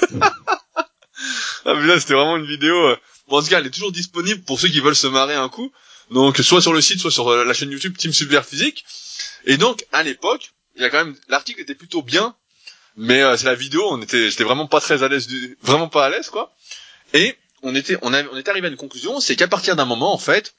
[0.22, 2.76] ah mais là, c'était vraiment une vidéo.
[2.76, 5.36] Euh, bon, en tout cas, elle est toujours disponible pour ceux qui veulent se marrer
[5.36, 5.72] un coup.
[6.12, 8.86] Donc soit sur le site, soit sur euh, la chaîne YouTube Team Super Physique.
[9.46, 12.36] Et donc à l'époque, il y a quand même l'article était plutôt bien,
[12.96, 15.88] mais euh, c'est la vidéo, on était j'étais vraiment pas très à l'aise du vraiment
[15.90, 16.54] pas à l'aise quoi.
[17.14, 20.14] Et on était on, on était arrivé à une conclusion, c'est qu'à partir d'un moment
[20.14, 20.56] en fait,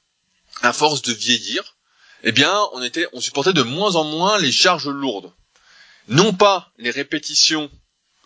[0.61, 1.75] à force de vieillir,
[2.23, 5.31] eh bien, on était on supportait de moins en moins les charges lourdes.
[6.07, 7.69] Non pas les répétitions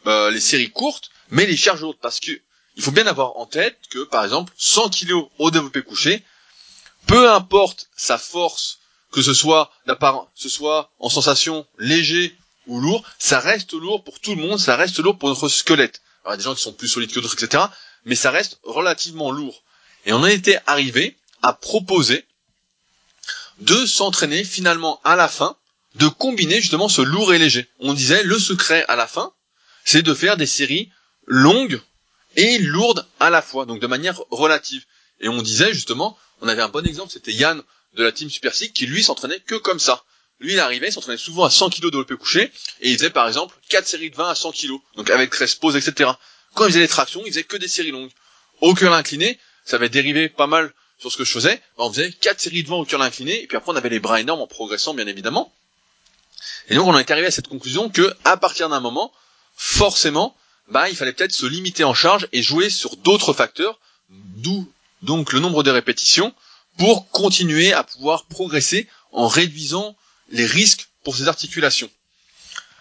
[0.07, 2.31] euh, les séries courtes, mais les charges lourdes parce que
[2.75, 6.23] il faut bien avoir en tête que par exemple 100 kg au développé couché,
[7.07, 8.79] peu importe sa force,
[9.11, 9.71] que ce soit
[10.35, 12.35] ce soit en sensation léger
[12.67, 16.01] ou lourd, ça reste lourd pour tout le monde, ça reste lourd pour notre squelette.
[16.23, 17.63] Alors il y a des gens qui sont plus solides que d'autres, etc.
[18.05, 19.63] Mais ça reste relativement lourd.
[20.05, 22.25] Et on a été arrivé à proposer
[23.59, 25.57] de s'entraîner finalement à la fin,
[25.95, 27.67] de combiner justement ce lourd et léger.
[27.79, 29.33] On disait le secret à la fin,
[29.83, 30.91] c'est de faire des séries
[31.25, 31.81] longues
[32.35, 34.85] et lourdes à la fois, donc de manière relative.
[35.19, 37.61] Et on disait justement, on avait un bon exemple, c'était Yann
[37.95, 40.03] de la team Super qui lui s'entraînait que comme ça.
[40.39, 43.09] Lui, il arrivait, il s'entraînait souvent à 100 kg de développé couché, et il faisait
[43.09, 46.11] par exemple 4 séries de 20 à 100 kg, donc avec 13 pauses, etc.
[46.55, 48.11] Quand il faisait les tractions, il faisait que des séries longues.
[48.61, 52.11] Au curl incliné, ça avait dérivé pas mal sur ce que je faisais, on faisait
[52.11, 54.41] 4 séries de 20 au curl incliné, et puis après on avait les bras énormes
[54.41, 55.53] en progressant, bien évidemment.
[56.69, 59.11] Et donc on est arrivé à cette conclusion que à partir d'un moment,
[59.55, 60.35] forcément,
[60.69, 63.79] bah il fallait peut-être se limiter en charge et jouer sur d'autres facteurs,
[64.09, 66.33] d'où donc le nombre de répétitions
[66.77, 69.95] pour continuer à pouvoir progresser en réduisant
[70.31, 71.89] les risques pour ces articulations.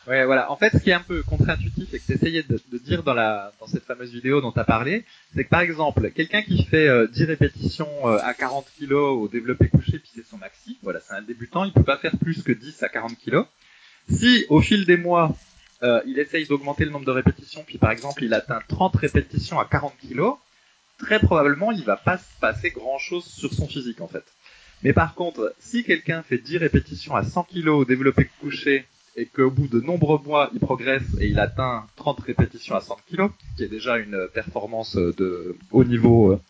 [0.09, 0.51] Ouais, voilà.
[0.51, 3.53] En fait, ce qui est un peu contre-intuitif et que tu de, dire dans, la,
[3.61, 5.05] dans cette fameuse vidéo dont tu as parlé,
[5.35, 9.29] c'est que par exemple, quelqu'un qui fait 10 euh, répétitions euh, à 40 kg au
[9.29, 12.43] développé couché, puis c'est son maxi, voilà, c'est un débutant, il peut pas faire plus
[12.43, 13.43] que 10 à 40 kg.
[14.09, 15.37] Si au fil des mois,
[15.83, 19.61] euh, il essaye d'augmenter le nombre de répétitions, puis par exemple il atteint 30 répétitions
[19.61, 20.23] à 40 kg,
[20.99, 24.25] très probablement il va pas se passer grand chose sur son physique en fait.
[24.83, 29.51] Mais par contre, si quelqu'un fait 10 répétitions à 100 kg développé couché et qu'au
[29.51, 33.65] bout de nombreux mois, il progresse et il atteint 30 répétitions à 100 kg, qui
[33.65, 36.41] est déjà une performance de haut niveau euh,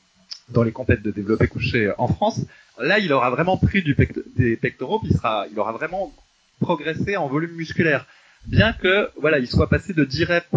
[0.50, 2.40] dans les compètes de développé couché en France,
[2.78, 3.96] là, il aura vraiment pris du
[4.36, 6.12] des pectoraux, puis il, sera, il aura vraiment
[6.60, 8.06] progressé en volume musculaire.
[8.46, 10.48] Bien que, voilà, il soit passé de 10 reps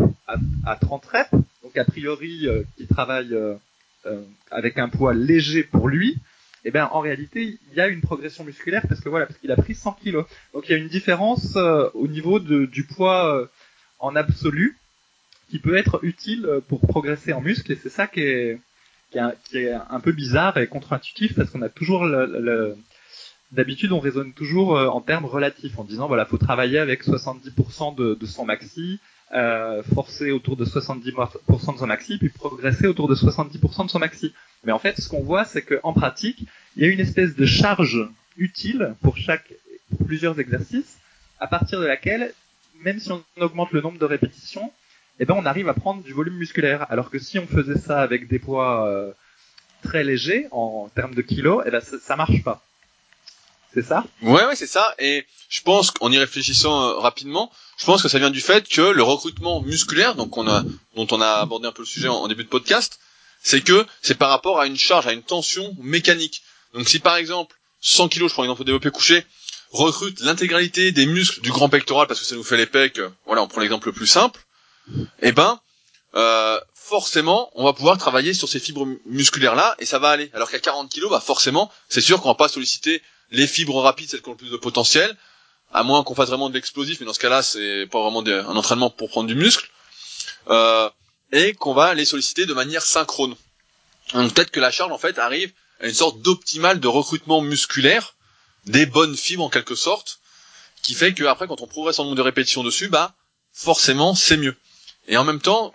[0.66, 1.32] à, 30 reps,
[1.64, 3.56] donc a priori, euh, travaille euh,
[4.50, 6.18] avec un poids léger pour lui,
[6.64, 9.52] eh bien en réalité il y a une progression musculaire parce que voilà parce qu'il
[9.52, 10.26] a pris 100 kilos.
[10.54, 13.48] Donc il y a une différence euh, au niveau du poids euh,
[14.00, 14.78] en absolu
[15.50, 18.60] qui peut être utile euh, pour progresser en muscle et c'est ça qui est,
[19.12, 22.08] qui est, un peu bizarre et contre-intuitif parce qu'on a toujours
[23.52, 28.14] d'habitude on raisonne toujours en termes relatifs en disant voilà faut travailler avec 70% de,
[28.14, 29.02] de son maxi
[29.34, 34.00] euh, forcer autour de 70% de son maxi, puis progresser autour de 70% de son
[34.00, 34.34] maxi.
[34.64, 37.46] Mais en fait, ce qu'on voit, c'est qu'en pratique, il y a une espèce de
[37.46, 39.54] charge utile pour chaque,
[39.90, 40.98] pour plusieurs exercices,
[41.40, 42.34] à partir de laquelle,
[42.84, 44.72] même si on augmente le nombre de répétitions,
[45.20, 46.86] eh ben on arrive à prendre du volume musculaire.
[46.92, 49.12] Alors que si on faisait ça avec des poids euh,
[49.84, 52.64] très légers en termes de kilos, eh ben ça, ça marche pas.
[53.74, 54.04] C'est ça?
[54.22, 54.94] Ouais, ouais, c'est ça.
[55.00, 58.70] Et je pense qu'en y réfléchissant euh, rapidement, je pense que ça vient du fait
[58.70, 60.64] que le recrutement musculaire, donc on a,
[60.96, 63.00] dont on a abordé un peu le sujet en, début de podcast,
[63.42, 66.44] c'est que c'est par rapport à une charge, à une tension mécanique.
[66.76, 69.26] Donc si par exemple 100 kg, je prends exemple développé couché,
[69.72, 73.10] recrute l'intégralité des muscles du grand pectoral parce que ça nous fait les pecs, euh,
[73.26, 74.40] voilà, on prend l'exemple le plus simple,
[75.24, 75.60] eh ben
[76.14, 80.30] euh, forcément, on va pouvoir travailler sur ces fibres musculaires là et ça va aller.
[80.36, 84.08] Alors qu'à 40 kg, bah forcément, c'est sûr qu'on va pas solliciter les fibres rapides,
[84.08, 85.18] celles qui ont le plus de potentiel,
[85.74, 88.56] à moins qu'on fasse vraiment de l'explosif, mais dans ce cas-là, c'est pas vraiment un
[88.56, 89.70] entraînement pour prendre du muscle,
[90.50, 90.90] euh,
[91.32, 93.36] et qu'on va les solliciter de manière synchrone.
[94.14, 98.16] Donc peut-être que la charge en fait arrive à une sorte d'optimal de recrutement musculaire
[98.66, 100.20] des bonnes fibres en quelque sorte,
[100.82, 103.16] qui fait que après quand on progresse en nombre de répétitions dessus, bah
[103.54, 104.56] forcément c'est mieux.
[105.08, 105.74] Et en même temps,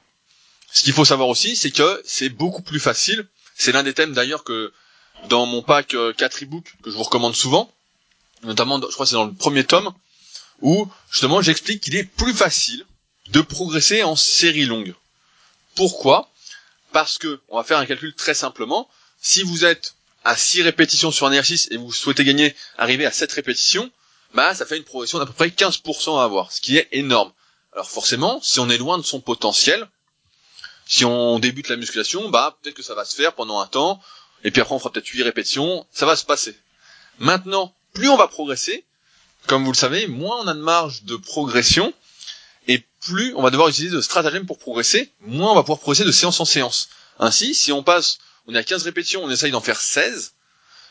[0.73, 3.27] ce qu'il faut savoir aussi, c'est que c'est beaucoup plus facile.
[3.55, 4.73] C'est l'un des thèmes d'ailleurs que
[5.29, 7.73] dans mon pack 4 euh, e-books que je vous recommande souvent,
[8.43, 9.93] notamment je crois que c'est dans le premier tome,
[10.61, 12.85] où justement j'explique qu'il est plus facile
[13.29, 14.95] de progresser en série longue.
[15.75, 16.31] Pourquoi?
[16.93, 18.89] Parce que, on va faire un calcul très simplement,
[19.21, 19.95] si vous êtes
[20.25, 23.91] à 6 répétitions sur un exercice et vous souhaitez gagner, arriver à 7 répétitions,
[24.35, 27.33] bah ça fait une progression d'à peu près 15% à avoir, ce qui est énorme.
[27.73, 29.89] Alors forcément, si on est loin de son potentiel,
[30.87, 34.01] si on débute la musculation, bah peut-être que ça va se faire pendant un temps,
[34.45, 36.57] et puis après on fera peut-être 8 répétitions, ça va se passer.
[37.19, 38.85] Maintenant, plus on va progresser,
[39.47, 41.95] comme vous le savez, moins on a de marge de progression,
[42.69, 46.05] et plus on va devoir utiliser de stratagèmes pour progresser, moins on va pouvoir progresser
[46.05, 46.91] de séance en séance.
[47.19, 50.35] Ainsi, si on passe, on est à 15 répétitions, on essaye d'en faire 16,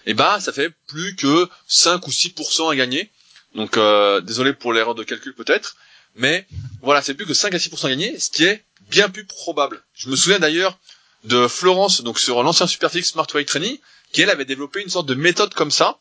[0.08, 3.12] et bah ça fait plus que 5 ou 6% à gagner.
[3.54, 5.76] Donc euh, désolé pour l'erreur de calcul peut-être,
[6.16, 6.48] mais
[6.82, 9.84] voilà, c'est plus que 5 à 6% à gagner, ce qui est bien plus probable.
[9.94, 10.80] Je me souviens d'ailleurs
[11.24, 13.78] de Florence, donc sur l'ancien Superfix Smart Training,
[14.12, 16.00] qui elle avait développé une sorte de méthode comme ça,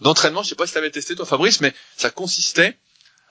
[0.00, 2.76] d'entraînement, je sais pas si tu avais testé toi Fabrice, mais ça consistait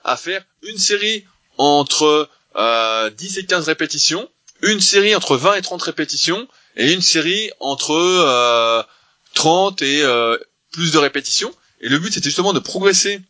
[0.04, 1.24] à faire une série
[1.58, 4.28] entre euh, 10 et 15 répétitions,
[4.62, 8.82] une série entre 20 et 30 répétitions, et une série entre euh,
[9.34, 10.36] 30 et euh,
[10.72, 11.54] plus de répétitions.
[11.80, 13.20] Et le but c'était justement de progresser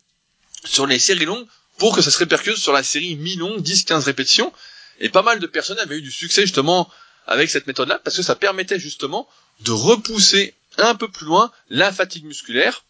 [0.65, 1.45] sur les séries longues
[1.77, 4.53] pour que ça se répercute sur la série mi-longue, 10-15 répétitions.
[4.99, 6.89] Et pas mal de personnes avaient eu du succès justement
[7.27, 9.27] avec cette méthode-là, parce que ça permettait justement
[9.61, 12.83] de repousser un peu plus loin la fatigue musculaire,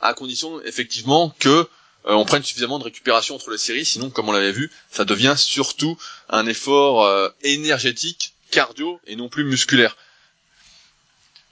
[0.00, 1.68] à condition effectivement que
[2.06, 5.04] euh, on prenne suffisamment de récupération entre les séries, sinon comme on l'avait vu, ça
[5.04, 9.96] devient surtout un effort euh, énergétique, cardio et non plus musculaire.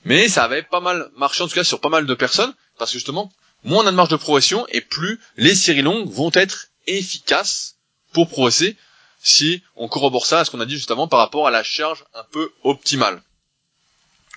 [0.04, 2.92] Mais ça avait pas mal marché en tout cas sur pas mal de personnes, parce
[2.92, 3.32] que justement,
[3.64, 7.76] moins on a de marge de progression et plus les séries longues vont être efficaces
[8.12, 8.76] pour progresser
[9.20, 11.64] si on corrobore ça à ce qu'on a dit juste avant par rapport à la
[11.64, 13.20] charge un peu optimale.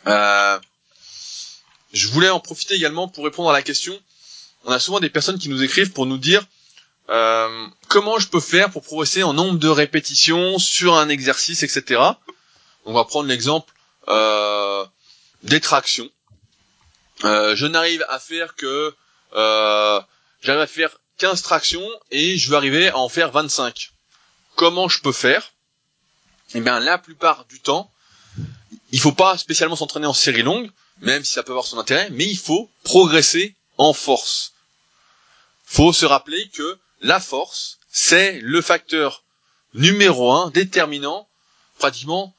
[0.07, 0.59] Euh,
[1.93, 3.97] je voulais en profiter également pour répondre à la question.
[4.65, 6.45] On a souvent des personnes qui nous écrivent pour nous dire
[7.09, 12.01] euh, comment je peux faire pour progresser en nombre de répétitions sur un exercice, etc.
[12.85, 13.73] On va prendre l'exemple
[14.07, 14.85] euh,
[15.43, 16.09] des tractions.
[17.25, 18.93] Euh, je n'arrive à faire que
[19.35, 20.01] euh,
[20.41, 23.91] j'arrive à faire 15 tractions et je veux arriver à en faire 25.
[24.55, 25.51] Comment je peux faire?
[26.55, 27.91] Eh bien, la plupart du temps,
[28.91, 30.69] il faut pas spécialement s'entraîner en série longue,
[31.01, 34.53] même si ça peut avoir son intérêt, mais il faut progresser en force.
[35.65, 39.23] Faut se rappeler que la force, c'est le facteur
[39.73, 41.27] numéro un déterminant
[41.77, 42.33] pratiquement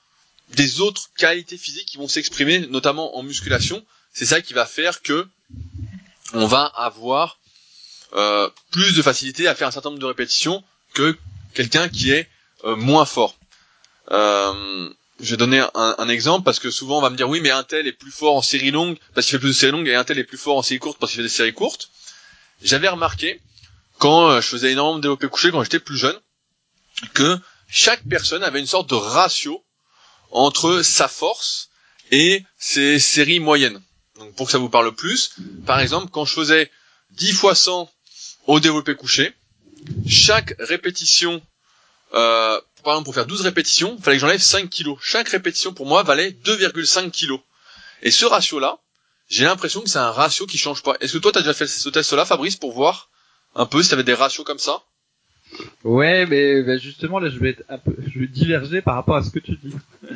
[0.50, 3.84] des autres qualités physiques qui vont s'exprimer, notamment en musculation.
[4.12, 5.28] C'est ça qui va faire que
[6.32, 7.38] on va avoir
[8.14, 11.16] euh, plus de facilité à faire un certain nombre de répétitions que
[11.54, 12.28] quelqu'un qui est
[12.64, 13.36] euh, moins fort.
[14.10, 14.90] Euh,
[15.22, 17.62] je vais donner un, exemple parce que souvent on va me dire oui mais un
[17.62, 19.94] tel est plus fort en série longue parce qu'il fait plus de séries longues et
[19.94, 21.90] un tel est plus fort en série courte parce qu'il fait des séries courtes.
[22.62, 23.40] J'avais remarqué
[23.98, 26.18] quand je faisais énormément de développé couché quand j'étais plus jeune
[27.14, 29.64] que chaque personne avait une sorte de ratio
[30.30, 31.70] entre sa force
[32.10, 33.80] et ses séries moyennes.
[34.18, 35.34] Donc pour que ça vous parle plus,
[35.66, 36.70] par exemple, quand je faisais
[37.12, 37.90] 10 fois 100
[38.46, 39.34] au développé couché,
[40.08, 41.42] chaque répétition,
[42.14, 44.98] euh, par exemple pour faire 12 répétitions, il fallait que j'enlève 5 kilos.
[45.02, 47.40] Chaque répétition pour moi valait 2,5 kilos.
[48.02, 48.78] Et ce ratio-là,
[49.28, 50.96] j'ai l'impression que c'est un ratio qui change pas.
[51.00, 53.10] Est-ce que toi tu as déjà fait ce test-là, Fabrice, pour voir
[53.54, 54.82] un peu si tu avais des ratios comme ça?
[55.84, 59.22] Ouais, mais justement là, je vais être un peu, je vais diverger par rapport à
[59.22, 59.74] ce que tu dis.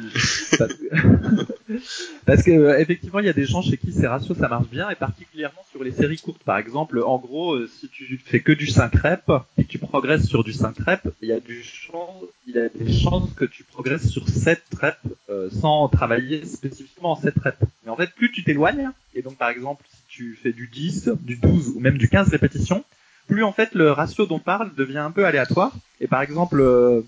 [2.27, 4.69] Parce que, euh, effectivement, il y a des gens chez qui ces ratios ça marche
[4.69, 6.43] bien, et particulièrement sur les séries courtes.
[6.45, 9.23] Par exemple, en gros, euh, si tu fais que du 5 reps
[9.59, 12.59] et que tu progresses sur du 5 reps, il y a du chance, il y
[12.59, 14.99] a des chances que tu progresses sur 7 reps
[15.31, 17.59] euh, sans travailler spécifiquement en 7 reps.
[17.85, 21.11] Mais en fait, plus tu t'éloignes, et donc par exemple, si tu fais du 10,
[21.23, 22.85] du 12 ou même du 15 répétitions,
[23.27, 25.73] plus en fait le ratio dont on parle devient un peu aléatoire.
[26.01, 27.03] Et par exemple, euh,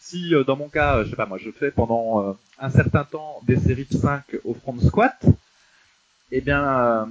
[0.00, 3.04] si euh, dans mon cas, je sais pas moi, je fais pendant euh, un certain
[3.04, 5.18] temps des séries de 5 au front squat,
[6.30, 7.08] et eh bien,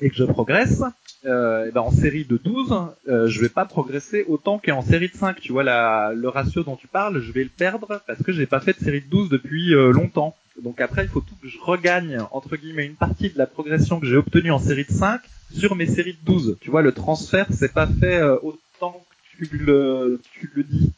[0.00, 0.82] et que je progresse,
[1.24, 2.74] euh, ben en série de 12,
[3.08, 5.40] euh, je vais pas progresser autant qu'en série de 5.
[5.40, 8.46] Tu vois, la, le ratio dont tu parles, je vais le perdre parce que j'ai
[8.46, 10.36] pas fait de série de 12 depuis longtemps.
[10.62, 13.98] Donc après, il faut tout que je regagne, entre guillemets, une partie de la progression
[13.98, 15.20] que j'ai obtenue en série de 5
[15.56, 16.58] sur mes séries de 12.
[16.60, 19.04] Tu vois, le transfert, c'est pas fait euh, autant
[19.38, 20.92] que tu le, tu le dis.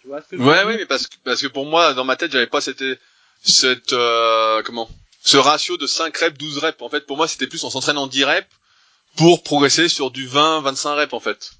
[0.00, 2.04] Tu vois ce que je Ouais, oui, mais parce que, parce que pour moi, dans
[2.04, 2.82] ma tête, j'avais pas cette,
[3.42, 4.88] cette, euh, comment,
[5.22, 6.82] ce ratio de 5 reps, 12 reps.
[6.82, 8.48] En fait, pour moi, c'était plus on s'entraîne en 10 reps
[9.16, 11.52] pour progresser sur du 20, 25 reps, en fait.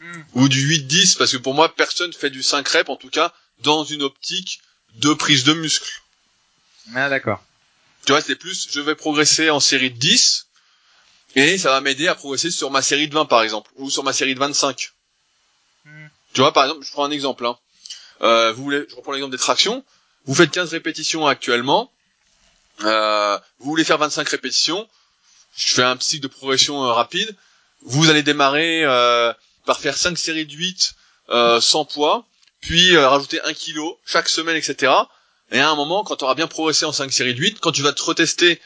[0.00, 0.22] Hmm.
[0.34, 3.10] Ou du 8, 10, parce que pour moi, personne fait du 5 reps, en tout
[3.10, 4.60] cas, dans une optique
[4.96, 6.02] de prise de muscle.
[6.94, 7.42] Ah, d'accord.
[8.04, 10.46] Tu vois, c'est plus, je vais progresser en série de 10,
[11.34, 14.04] et ça va m'aider à progresser sur ma série de 20, par exemple, ou sur
[14.04, 14.92] ma série de 25.
[15.84, 16.06] Hmm.
[16.32, 17.58] Tu vois, par exemple, je prends un exemple, hein.
[18.22, 19.84] Euh, vous voulez, je reprends l'exemple des tractions.
[20.24, 21.92] Vous faites 15 répétitions actuellement.
[22.82, 24.88] Euh, vous voulez faire 25 répétitions.
[25.56, 27.34] Je fais un cycle de progression euh, rapide.
[27.82, 29.32] Vous allez démarrer euh,
[29.64, 30.94] par faire 5 séries de 8
[31.60, 32.24] sans poids,
[32.60, 34.92] puis rajouter 1 kg chaque semaine, etc.
[35.52, 37.72] Et à un moment, quand tu auras bien progressé en 5 séries de 8, quand
[37.72, 38.60] tu vas te retester,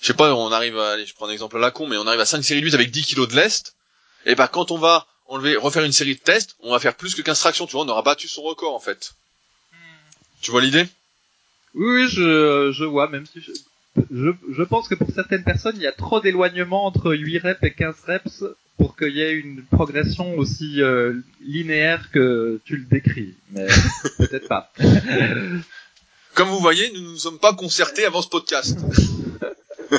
[0.00, 1.96] je sais pas, on arrive à, allez, je prends un exemple à la con, mais
[1.96, 3.76] on arrive à 5 séries de 8 avec 10 kilos de lest,
[4.24, 7.14] et bah quand on va enlever, refaire une série de tests, on va faire plus
[7.14, 9.14] que 15 tractions, tu vois, on aura battu son record en fait.
[10.40, 10.86] Tu vois l'idée?
[11.74, 13.52] Oui, oui, je, je vois, même si je,
[14.10, 17.62] je, je, pense que pour certaines personnes, il y a trop d'éloignement entre 8 reps
[17.62, 18.44] et 15 reps
[18.76, 23.66] pour qu'il y ait une progression aussi euh, linéaire que tu le décris, mais
[24.18, 24.72] peut-être pas.
[26.34, 28.76] Comme vous voyez, nous ne nous sommes pas concertés avant ce podcast.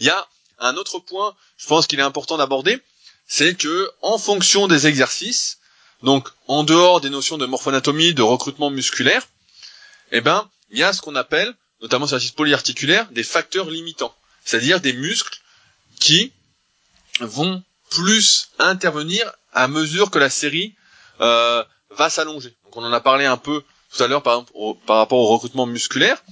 [0.00, 0.26] Il y a
[0.58, 2.78] un autre point, je pense qu'il est important d'aborder,
[3.26, 5.58] c'est que en fonction des exercices,
[6.02, 9.26] donc en dehors des notions de morphoanatomie, de recrutement musculaire,
[10.12, 14.14] eh ben, il y a ce qu'on appelle, notamment sur l'exercice polyarticulaire, des facteurs limitants,
[14.44, 15.38] c'est-à-dire des muscles
[15.98, 16.32] qui
[17.20, 20.74] vont plus intervenir à mesure que la série
[21.20, 22.54] euh, va s'allonger.
[22.64, 23.62] Donc on en a parlé un peu
[23.94, 24.44] tout à l'heure par,
[24.86, 26.22] par rapport au recrutement musculaire.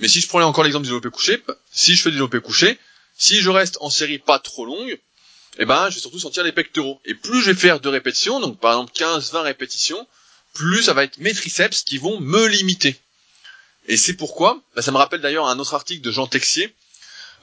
[0.00, 2.78] Mais si je prenais encore l'exemple du développé couché, si je fais du développé couché,
[3.16, 4.98] si je reste en série pas trop longue,
[5.58, 7.00] eh ben, je vais surtout sentir les pectoraux.
[7.04, 10.06] Et plus je vais faire de répétitions, donc par exemple 15-20 répétitions,
[10.52, 12.96] plus ça va être mes triceps qui vont me limiter.
[13.86, 16.74] Et c'est pourquoi, bah, ça me rappelle d'ailleurs un autre article de Jean Texier.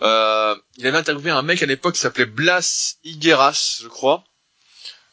[0.01, 4.23] Euh, il avait interviewé un mec à l'époque qui s'appelait Blas Higueras, je crois,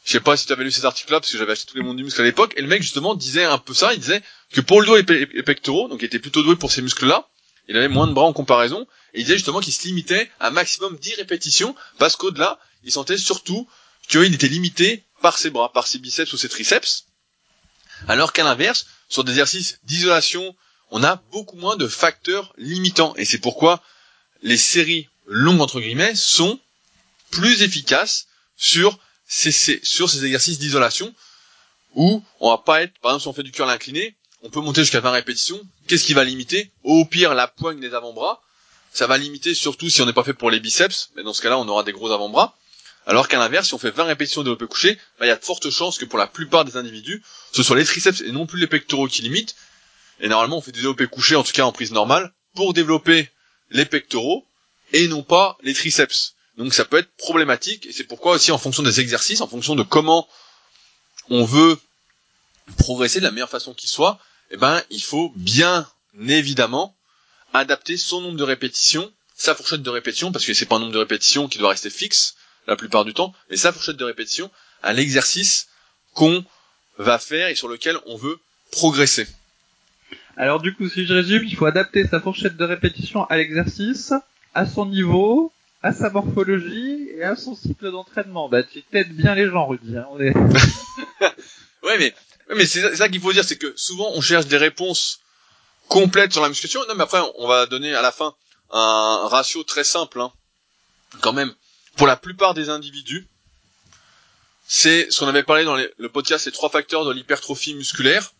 [0.09, 1.83] je sais pas si tu avais lu cet article-là, parce que j'avais acheté tous les
[1.83, 4.23] mondes du muscle à l'époque, et le mec justement disait un peu ça, il disait
[4.51, 7.29] que pour le dos et les pectoraux, donc il était plutôt doué pour ces muscles-là,
[7.67, 10.49] il avait moins de bras en comparaison, et il disait justement qu'il se limitait à
[10.49, 13.69] maximum 10 répétitions, parce qu'au-delà, il sentait surtout
[14.07, 17.05] qu'il était limité par ses bras, par ses biceps ou ses triceps.
[18.07, 20.55] Alors qu'à l'inverse, sur des exercices d'isolation,
[20.89, 23.13] on a beaucoup moins de facteurs limitants.
[23.17, 23.83] Et c'est pourquoi
[24.41, 26.59] les séries longues entre guillemets sont
[27.29, 28.25] plus efficaces
[28.57, 28.97] sur
[29.29, 31.13] ces, sur ces exercices d'isolation
[31.95, 34.59] où on va pas être, par exemple, si on fait du curl incliné, on peut
[34.59, 35.61] monter jusqu'à 20 répétitions.
[35.87, 36.71] Qu'est-ce qui va limiter?
[36.83, 38.41] Au pire, la poigne des avant-bras.
[38.91, 41.41] Ça va limiter surtout si on n'est pas fait pour les biceps, mais dans ce
[41.41, 42.57] cas-là, on aura des gros avant-bras.
[43.05, 45.35] Alors qu'à l'inverse, si on fait 20 répétitions de développé couché, bah, il y a
[45.35, 48.45] de fortes chances que pour la plupart des individus, ce soit les triceps et non
[48.45, 49.55] plus les pectoraux qui limitent.
[50.19, 53.29] Et normalement, on fait des développés couchés, en tout cas en prise normale, pour développer
[53.69, 54.45] les pectoraux
[54.93, 56.33] et non pas les triceps.
[56.59, 59.75] Donc ça peut être problématique et c'est pourquoi aussi en fonction des exercices, en fonction
[59.77, 60.27] de comment
[61.29, 61.79] on veut
[62.77, 64.19] progresser de la meilleure façon qui soit,
[64.51, 65.89] eh ben il faut bien
[66.27, 66.93] évidemment
[67.53, 70.91] adapter son nombre de répétitions, sa fourchette de répétitions, parce que c'est pas un nombre
[70.91, 72.35] de répétitions qui doit rester fixe
[72.67, 74.51] la plupart du temps, mais sa fourchette de répétitions
[74.83, 75.69] à l'exercice
[76.13, 76.43] qu'on
[76.97, 78.37] va faire et sur lequel on veut
[78.71, 79.27] progresser.
[80.35, 84.11] Alors du coup, si je résume, il faut adapter sa fourchette de répétition à l'exercice,
[84.53, 88.49] à son niveau, à sa morphologie et à son cycle d'entraînement.
[88.49, 89.97] Bah tu t'aides bien les gens, Rudy.
[89.97, 90.35] Hein, est...
[91.85, 92.13] ouais, mais
[92.55, 95.21] mais c'est ça qu'il faut dire, c'est que souvent on cherche des réponses
[95.87, 96.81] complètes sur la musculation.
[96.87, 98.35] Non, mais après on va donner à la fin
[98.71, 100.31] un ratio très simple, hein.
[101.21, 101.53] quand même.
[101.95, 103.27] Pour la plupart des individus,
[104.67, 108.33] c'est ce qu'on avait parlé dans le podcast, les trois facteurs de l'hypertrophie musculaire.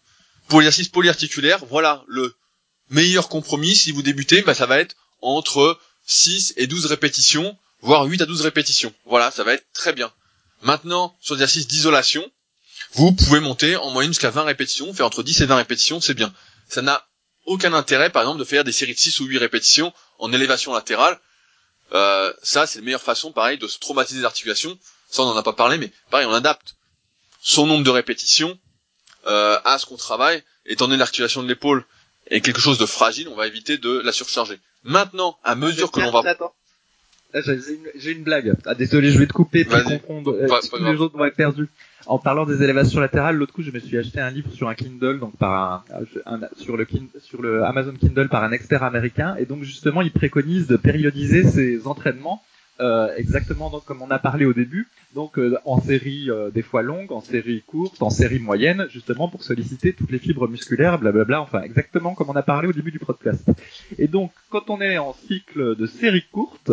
[0.48, 2.36] Pour l'exercice polyarticulaire, voilà le
[2.90, 3.76] meilleur compromis.
[3.76, 8.26] Si vous débutez, bah, ça va être entre 6 et 12 répétitions, voire 8 à
[8.26, 8.92] 12 répétitions.
[9.06, 10.12] Voilà, ça va être très bien.
[10.64, 12.28] Maintenant, sur l'exercice d'isolation,
[12.94, 16.16] vous pouvez monter en moyenne jusqu'à 20 répétitions, faire entre 10 et 20 répétitions, c'est
[16.16, 16.34] bien.
[16.68, 17.08] Ça n'a
[17.46, 20.74] aucun intérêt, par exemple, de faire des séries de 6 ou 8 répétitions en élévation
[20.74, 21.20] latérale.
[21.94, 24.80] Euh, ça, c'est la meilleure façon, pareil, de se traumatiser les articulations.
[25.12, 26.76] Ça, on n'en a pas parlé, mais pareil, on adapte
[27.40, 28.58] son nombre de répétitions
[29.28, 30.44] euh, à ce qu'on travaille.
[30.66, 31.86] Étant donné l'articulation de l'épaule
[32.32, 34.60] est quelque chose de fragile, on va éviter de la surcharger.
[34.84, 36.30] Maintenant, à mesure que l'on va...
[36.30, 36.54] Attends.
[37.96, 38.56] J'ai une, blague.
[38.66, 40.32] Ah désolé, je vais te couper, te confondre.
[40.34, 41.70] Euh, tous les autres vont être perdus.
[42.08, 44.74] En parlant des élévations latérales, l'autre coup, je me suis acheté un livre sur un
[44.74, 45.86] Kindle, donc par
[46.26, 46.88] un, sur le
[47.20, 51.44] sur le Amazon Kindle par un expert américain, et donc justement, il préconise de périodiser
[51.44, 52.42] ses entraînements
[52.82, 56.62] euh, exactement donc comme on a parlé au début, donc euh, en série euh, des
[56.62, 60.98] fois longue, en série courte, en série moyenne, justement pour solliciter toutes les fibres musculaires,
[60.98, 63.46] blablabla, enfin exactement comme on a parlé au début du podcast.
[63.98, 66.72] Et donc quand on est en cycle de série courte,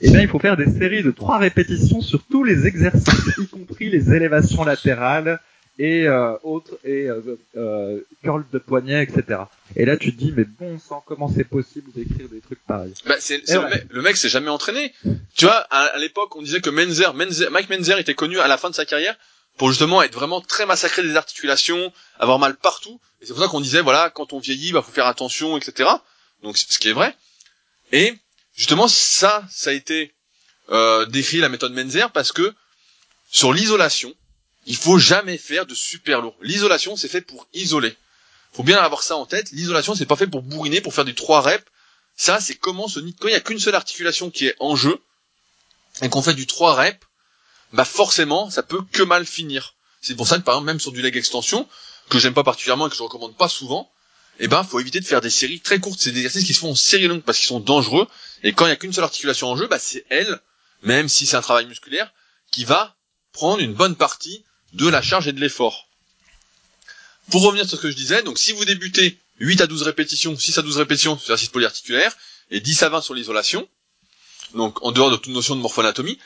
[0.00, 3.46] eh bien il faut faire des séries de trois répétitions sur tous les exercices, y
[3.46, 5.40] compris les élévations latérales,
[5.78, 9.42] et euh, autres et euh, euh, curl de poignet, etc.
[9.76, 12.94] Et là, tu te dis, mais bon sang, comment c'est possible d'écrire des trucs pareils?
[13.06, 14.92] Bah, c'est, le, mec, le, mec s'est jamais entraîné.
[15.36, 18.58] Tu vois, à, l'époque, on disait que Menzer, Menzer, Mike Menzer était connu à la
[18.58, 19.16] fin de sa carrière
[19.56, 23.00] pour justement être vraiment très massacré des articulations, avoir mal partout.
[23.20, 25.88] Et c'est pour ça qu'on disait, voilà, quand on vieillit, bah faut faire attention, etc.
[26.42, 27.14] Donc, ce qui est vrai.
[27.92, 28.14] Et
[28.54, 30.12] justement, ça, ça a été
[30.70, 32.54] euh, décrit la méthode Menzer parce que
[33.30, 34.14] sur l'isolation,
[34.68, 36.36] il faut jamais faire de super lourd.
[36.42, 37.96] L'isolation, c'est fait pour isoler.
[38.52, 39.50] Faut bien avoir ça en tête.
[39.52, 41.64] L'isolation, c'est pas fait pour bourriner, pour faire du 3 reps.
[42.16, 45.00] Ça, c'est comment se Quand il y a qu'une seule articulation qui est en jeu,
[46.02, 46.98] et qu'on fait du 3 reps,
[47.72, 49.74] bah forcément, ça peut que mal finir.
[50.02, 51.66] C'est pour ça que, par exemple, même sur du leg extension,
[52.10, 53.90] que j'aime pas particulièrement et que je recommande pas souvent,
[54.38, 56.00] eh ben, faut éviter de faire des séries très courtes.
[56.00, 58.06] C'est des exercices qui se font en série longue parce qu'ils sont dangereux.
[58.42, 60.40] Et quand il y a qu'une seule articulation en jeu, bah, c'est elle,
[60.82, 62.12] même si c'est un travail musculaire,
[62.50, 62.96] qui va
[63.32, 65.88] prendre une bonne partie de la charge et de l'effort.
[67.30, 70.36] Pour revenir sur ce que je disais, donc si vous débutez 8 à 12 répétitions,
[70.36, 72.16] 6 à 12 répétitions sur l'exercice polyarticulaire,
[72.50, 73.68] et 10 à 20 sur l'isolation,
[74.54, 76.18] donc en dehors de toute notion de morphoanatomie,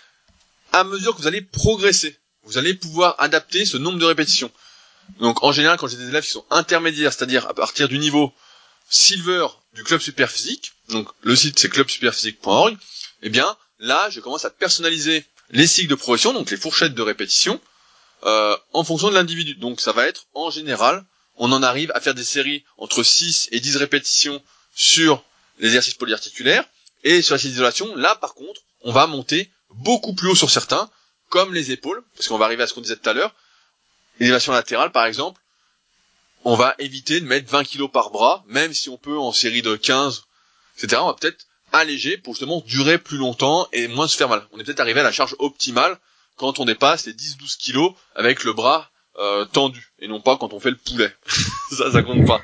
[0.73, 4.51] à mesure que vous allez progresser, vous allez pouvoir adapter ce nombre de répétitions.
[5.19, 8.33] Donc en général, quand j'ai des élèves qui sont intermédiaires, c'est-à-dire à partir du niveau
[8.89, 12.77] silver du club superphysique, donc le site c'est clubsuperphysique.org,
[13.23, 17.03] eh bien là, je commence à personnaliser les cycles de progression, donc les fourchettes de
[17.03, 17.61] répétition,
[18.25, 19.55] euh, en fonction de l'individu.
[19.57, 21.05] Donc ça va être en général,
[21.37, 24.43] on en arrive à faire des séries entre 6 et 10 répétitions
[24.75, 25.25] sur
[25.59, 26.65] l'exercice polyarticulaire
[27.05, 30.91] et sur la d'isolation, là par contre, on va monter beaucoup plus haut sur certains,
[31.29, 33.35] comme les épaules, parce qu'on va arriver à ce qu'on disait tout à l'heure.
[34.21, 35.41] L'élévation latérale par exemple,
[36.45, 39.63] on va éviter de mettre 20 kg par bras, même si on peut en série
[39.63, 40.25] de 15,
[40.77, 41.01] etc.
[41.03, 44.47] On va peut-être alléger pour justement durer plus longtemps et moins se faire mal.
[44.53, 45.99] On est peut-être arrivé à la charge optimale
[46.37, 50.53] quand on dépasse les 10-12 kilos avec le bras euh, tendu et non pas quand
[50.53, 51.15] on fait le poulet.
[51.77, 52.41] ça, ça compte pas.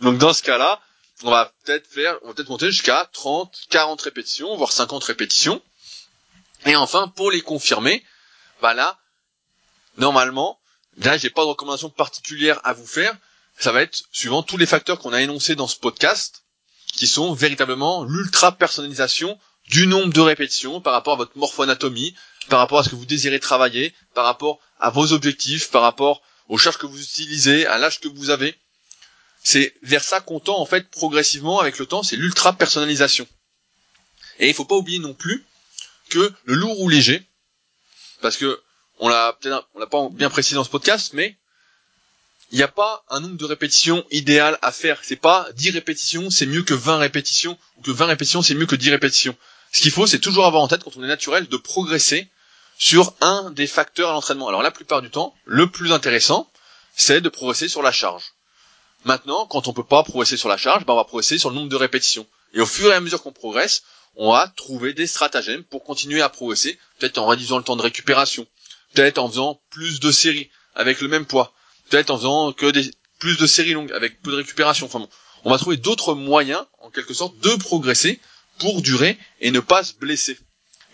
[0.00, 0.80] Donc dans ce cas-là,
[1.22, 5.62] on va peut-être faire, on va peut-être monter jusqu'à 30, 40 répétitions, voire 50 répétitions.
[6.66, 8.04] Et enfin, pour les confirmer,
[8.62, 8.98] bah là,
[9.98, 10.58] normalement,
[10.96, 13.14] là, j'ai pas de recommandation particulière à vous faire.
[13.58, 16.44] Ça va être suivant tous les facteurs qu'on a énoncés dans ce podcast,
[16.86, 19.38] qui sont véritablement l'ultra personnalisation
[19.68, 22.14] du nombre de répétitions par rapport à votre morphoanatomie,
[22.48, 26.22] par rapport à ce que vous désirez travailler, par rapport à vos objectifs, par rapport
[26.48, 28.54] aux charges que vous utilisez, à l'âge que vous avez.
[29.42, 33.26] C'est vers ça qu'on tend en fait progressivement avec le temps, c'est l'ultra personnalisation.
[34.38, 35.44] Et il faut pas oublier non plus
[36.08, 37.22] que le lourd ou léger,
[38.20, 38.60] parce que
[38.98, 41.36] on l'a peut-être on l'a pas bien précisé dans ce podcast, mais
[42.52, 45.00] il n'y a pas un nombre de répétitions idéal à faire.
[45.02, 48.66] C'est pas 10 répétitions, c'est mieux que 20 répétitions, ou que 20 répétitions, c'est mieux
[48.66, 49.36] que 10 répétitions.
[49.74, 52.28] Ce qu'il faut, c'est toujours avoir en tête, quand on est naturel, de progresser
[52.78, 54.46] sur un des facteurs à l'entraînement.
[54.46, 56.48] Alors la plupart du temps, le plus intéressant,
[56.94, 58.34] c'est de progresser sur la charge.
[59.04, 61.56] Maintenant, quand on peut pas progresser sur la charge, ben on va progresser sur le
[61.56, 62.24] nombre de répétitions.
[62.52, 63.82] Et au fur et à mesure qu'on progresse,
[64.14, 67.82] on va trouver des stratagèmes pour continuer à progresser, peut-être en réduisant le temps de
[67.82, 68.46] récupération,
[68.94, 71.52] peut-être en faisant plus de séries avec le même poids,
[71.90, 72.72] peut-être en faisant que
[73.18, 74.86] plus de séries longues avec peu de récupération.
[74.86, 75.08] Enfin bon,
[75.42, 78.20] on va trouver d'autres moyens, en quelque sorte, de progresser
[78.58, 80.38] pour durer et ne pas se blesser.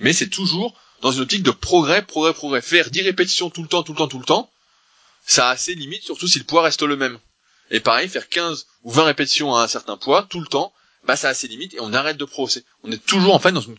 [0.01, 2.63] Mais c'est toujours dans une optique de progrès, progrès, progrès.
[2.63, 4.51] Faire 10 répétitions tout le temps, tout le temps, tout le temps,
[5.27, 7.19] ça a assez limite, surtout si le poids reste le même.
[7.71, 10.73] Et pareil, faire 15 ou 20 répétitions à un certain poids tout le temps,
[11.05, 12.65] bah ça a ses limites et on arrête de progresser.
[12.83, 13.79] On est toujours en fait dans une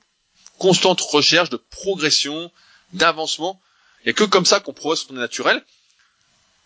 [0.58, 2.52] constante recherche de progression,
[2.94, 3.60] d'avancement.
[4.04, 5.64] Il n'y a que comme ça qu'on progresse sur naturel.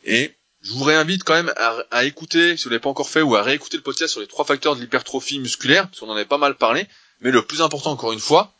[0.03, 1.53] Et je vous réinvite quand même
[1.91, 4.27] à, écouter, si vous l'avez pas encore fait, ou à réécouter le podcast sur les
[4.27, 6.87] trois facteurs de l'hypertrophie musculaire, parce qu'on en avait pas mal parlé.
[7.21, 8.53] Mais le plus important, encore une fois,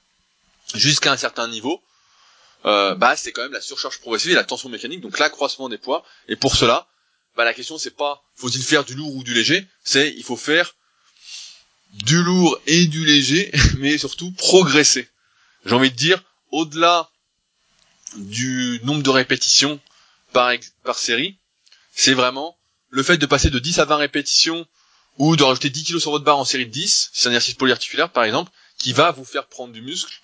[0.73, 1.81] jusqu'à un certain niveau,
[2.65, 5.77] euh, bah c'est quand même la surcharge progressive et la tension mécanique, donc l'accroissement des
[5.77, 6.03] poids.
[6.27, 6.87] Et pour cela,
[7.35, 10.37] bah la question c'est pas faut-il faire du lourd ou du léger, c'est il faut
[10.37, 10.75] faire
[11.93, 15.07] du lourd et du léger, mais surtout progresser.
[15.65, 17.09] J'ai envie de dire, au-delà
[18.17, 19.79] du nombre de répétitions
[20.31, 20.53] par,
[20.83, 21.37] par série,
[21.93, 22.57] c'est vraiment
[22.89, 24.67] le fait de passer de 10 à 20 répétitions
[25.17, 27.55] ou de rajouter 10 kg sur votre barre en série de 10, c'est un exercice
[27.55, 30.21] polyarticulaire par exemple, qui va vous faire prendre du muscle,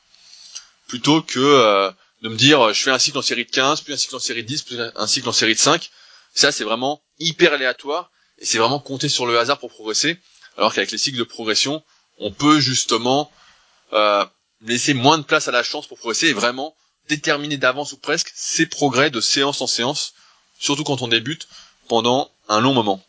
[0.87, 3.93] plutôt que euh, de me dire je fais un cycle en série de 15, puis
[3.93, 5.89] un cycle en série de 10, puis un cycle en série de 5.
[6.33, 10.17] Ça c'est vraiment hyper aléatoire et c'est vraiment compter sur le hasard pour progresser,
[10.57, 11.83] alors qu'avec les cycles de progression,
[12.19, 13.31] on peut justement
[13.93, 14.25] euh,
[14.61, 16.75] laisser moins de place à la chance pour progresser et vraiment
[17.09, 20.13] déterminer d'avance ou presque ses progrès de séance en séance,
[20.59, 21.47] surtout quand on débute
[21.87, 23.03] pendant un long moment.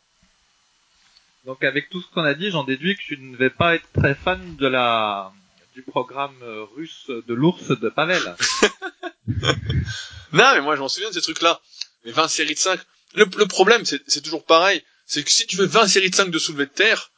[1.45, 3.86] Donc avec tout ce qu'on a dit, j'en déduis que tu ne vais pas être
[3.93, 5.32] très fan de la
[5.74, 8.36] du programme euh, russe de l'ours de Pavel.
[9.26, 11.61] non, mais moi je m'en souviens de ces trucs-là.
[12.05, 12.78] Mais 20 séries de 5.
[13.14, 14.82] Le, problème, c'est toujours pareil.
[15.07, 17.11] C'est que si tu fais 20 séries de 5 de soulevé de terre,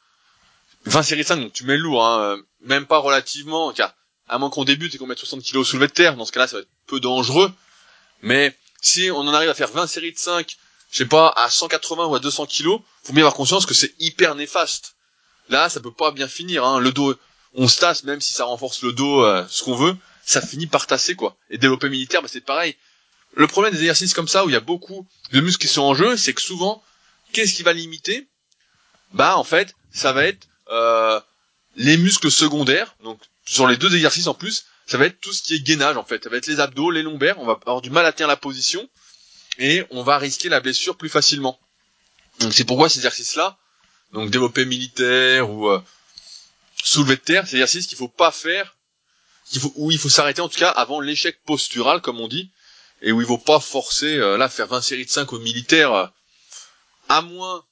[0.85, 3.93] 20 séries de 5, donc tu mets lourd, hein, même pas relativement, car
[4.27, 6.31] à moins qu'on débute et qu'on mette 60 kg au soulevé de terre, dans ce
[6.31, 7.51] cas-là, ça va être peu dangereux.
[8.21, 10.57] Mais si on en arrive à faire 20 séries de 5
[10.95, 13.93] je sais pas, à 180 ou à 200 kilos, faut bien avoir conscience que c'est
[13.99, 14.95] hyper néfaste.
[15.49, 16.63] Là, ça peut pas bien finir.
[16.63, 16.79] Hein.
[16.79, 17.13] Le dos,
[17.53, 20.67] on se tasse, même si ça renforce le dos, euh, ce qu'on veut, ça finit
[20.67, 21.35] par tasser quoi.
[21.49, 22.77] Et développer militaire, bah, c'est pareil.
[23.33, 25.81] Le problème des exercices comme ça où il y a beaucoup de muscles qui sont
[25.81, 26.81] en jeu, c'est que souvent,
[27.33, 28.29] qu'est-ce qui va limiter?
[29.11, 31.19] Bah en fait, ça va être euh,
[31.75, 32.95] les muscles secondaires.
[33.03, 35.97] Donc sur les deux exercices en plus, ça va être tout ce qui est gainage
[35.97, 36.23] en fait.
[36.23, 37.37] Ça va être les abdos, les lombaires.
[37.39, 38.87] On va avoir du mal à tenir la position
[39.59, 41.59] et on va risquer la blessure plus facilement.
[42.39, 43.57] Donc c'est pourquoi ces exercices-là,
[44.13, 45.81] donc développer militaire ou euh,
[46.97, 48.75] de terre, c'est exercices qu'il faut pas faire,
[49.49, 52.49] qu'il faut, où il faut s'arrêter en tout cas avant l'échec postural comme on dit,
[53.01, 55.93] et où il faut pas forcer euh, là faire 20 séries de 5 au militaire,
[55.93, 56.07] euh,
[57.09, 57.63] à moins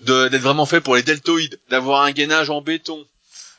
[0.00, 3.06] d'être vraiment fait pour les deltoïdes, d'avoir un gainage en béton,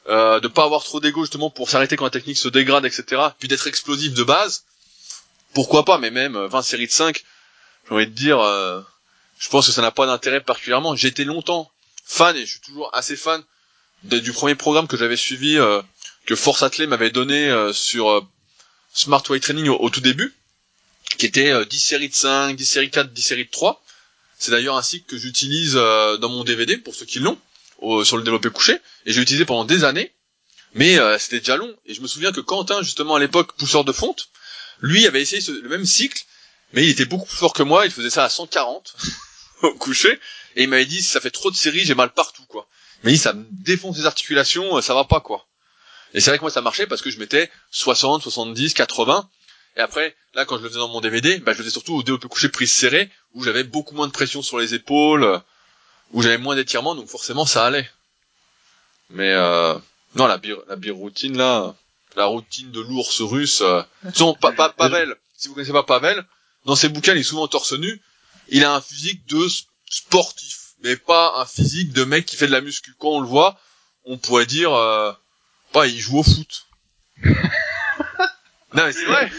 [0.07, 3.21] euh, de pas avoir trop d'ego justement pour s'arrêter quand la technique se dégrade, etc.
[3.39, 4.63] Puis d'être explosif de base,
[5.53, 7.23] pourquoi pas, mais même 20 séries de 5,
[7.89, 8.81] j'ai envie de dire, euh,
[9.39, 10.95] je pense que ça n'a pas d'intérêt particulièrement.
[10.95, 11.71] J'étais longtemps
[12.05, 13.43] fan et je suis toujours assez fan
[14.03, 15.81] du premier programme que j'avais suivi, euh,
[16.25, 18.25] que Force Athlé m'avait donné euh, sur
[18.93, 20.33] Smart Weight Training au, tout début,
[21.17, 23.83] qui était 10 séries de 5, 10 séries de 4, 10 séries de 3.
[24.37, 27.37] C'est d'ailleurs un cycle que j'utilise dans mon DVD pour ceux qui l'ont,
[28.05, 30.13] sur le développé couché, et j'ai utilisé pendant des années,
[30.75, 31.75] mais c'était déjà long.
[31.85, 34.29] Et je me souviens que Quentin, justement à l'époque, pousseur de fonte,
[34.79, 36.23] lui avait essayé le même cycle,
[36.73, 38.95] mais il était beaucoup plus fort que moi, il faisait ça à 140
[39.63, 40.19] au coucher,
[40.55, 42.67] et il m'avait dit ça fait trop de séries, j'ai mal partout quoi.
[43.03, 45.47] Mais il ça me défonce les articulations, ça va pas quoi.
[46.13, 49.29] Et c'est vrai que moi ça marchait parce que je mettais 60, 70, 80,
[49.77, 51.95] et après, là quand je le faisais dans mon DVD, bah, je le faisais surtout
[51.95, 55.41] au développé couché prise serrée, où j'avais beaucoup moins de pression sur les épaules,
[56.11, 57.89] où j'avais moins d'étirement, donc forcément ça allait.
[59.09, 59.75] Mais euh,
[60.15, 61.75] non, la, la routine là,
[62.15, 63.81] la routine de l'ours russe, euh,
[64.41, 66.25] pas, Pavel, si vous connaissez pas Pavel,
[66.69, 67.99] dans ses bouquins, il est souvent torse nu.
[68.49, 69.47] Il a un physique de
[69.89, 72.93] sportif, mais pas un physique de mec qui fait de la muscu.
[72.99, 73.59] Quand on le voit,
[74.05, 75.11] on pourrait dire, euh,
[75.73, 76.67] pas, il joue au foot.
[77.25, 77.33] non
[78.85, 79.31] mais c'est vrai.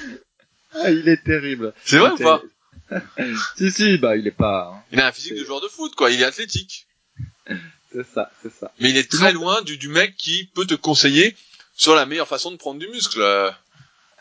[0.75, 1.73] Ah, il est terrible.
[1.85, 2.43] C'est vrai ou pas
[3.57, 4.73] Si si, bah il est pas.
[4.75, 4.83] Hein.
[4.91, 6.11] Il a un physique de joueur de foot, quoi.
[6.11, 6.89] Il est athlétique.
[7.93, 8.73] C'est ça, c'est ça.
[8.81, 11.37] Mais il est très loin du, du mec qui peut te conseiller
[11.77, 13.23] sur la meilleure façon de prendre du muscle.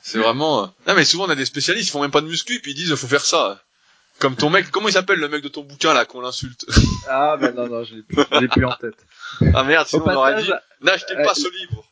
[0.02, 0.64] C'est vraiment.
[0.64, 2.72] Euh, non mais souvent on a des spécialistes, ils font même pas de muscu, puis
[2.72, 3.62] ils disent faut faire ça.
[4.20, 6.66] Comme ton mec, comment il s'appelle le mec de ton bouquin là qu'on l'insulte?
[7.08, 8.98] Ah ben non non, je l'ai plus, plus en tête.
[9.54, 11.86] Ah merde, sinon on aurait dit n'achetez pas euh, ce livre.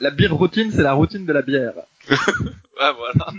[0.00, 1.72] La bière routine, c'est la routine de la bière.
[2.80, 3.32] ah voilà.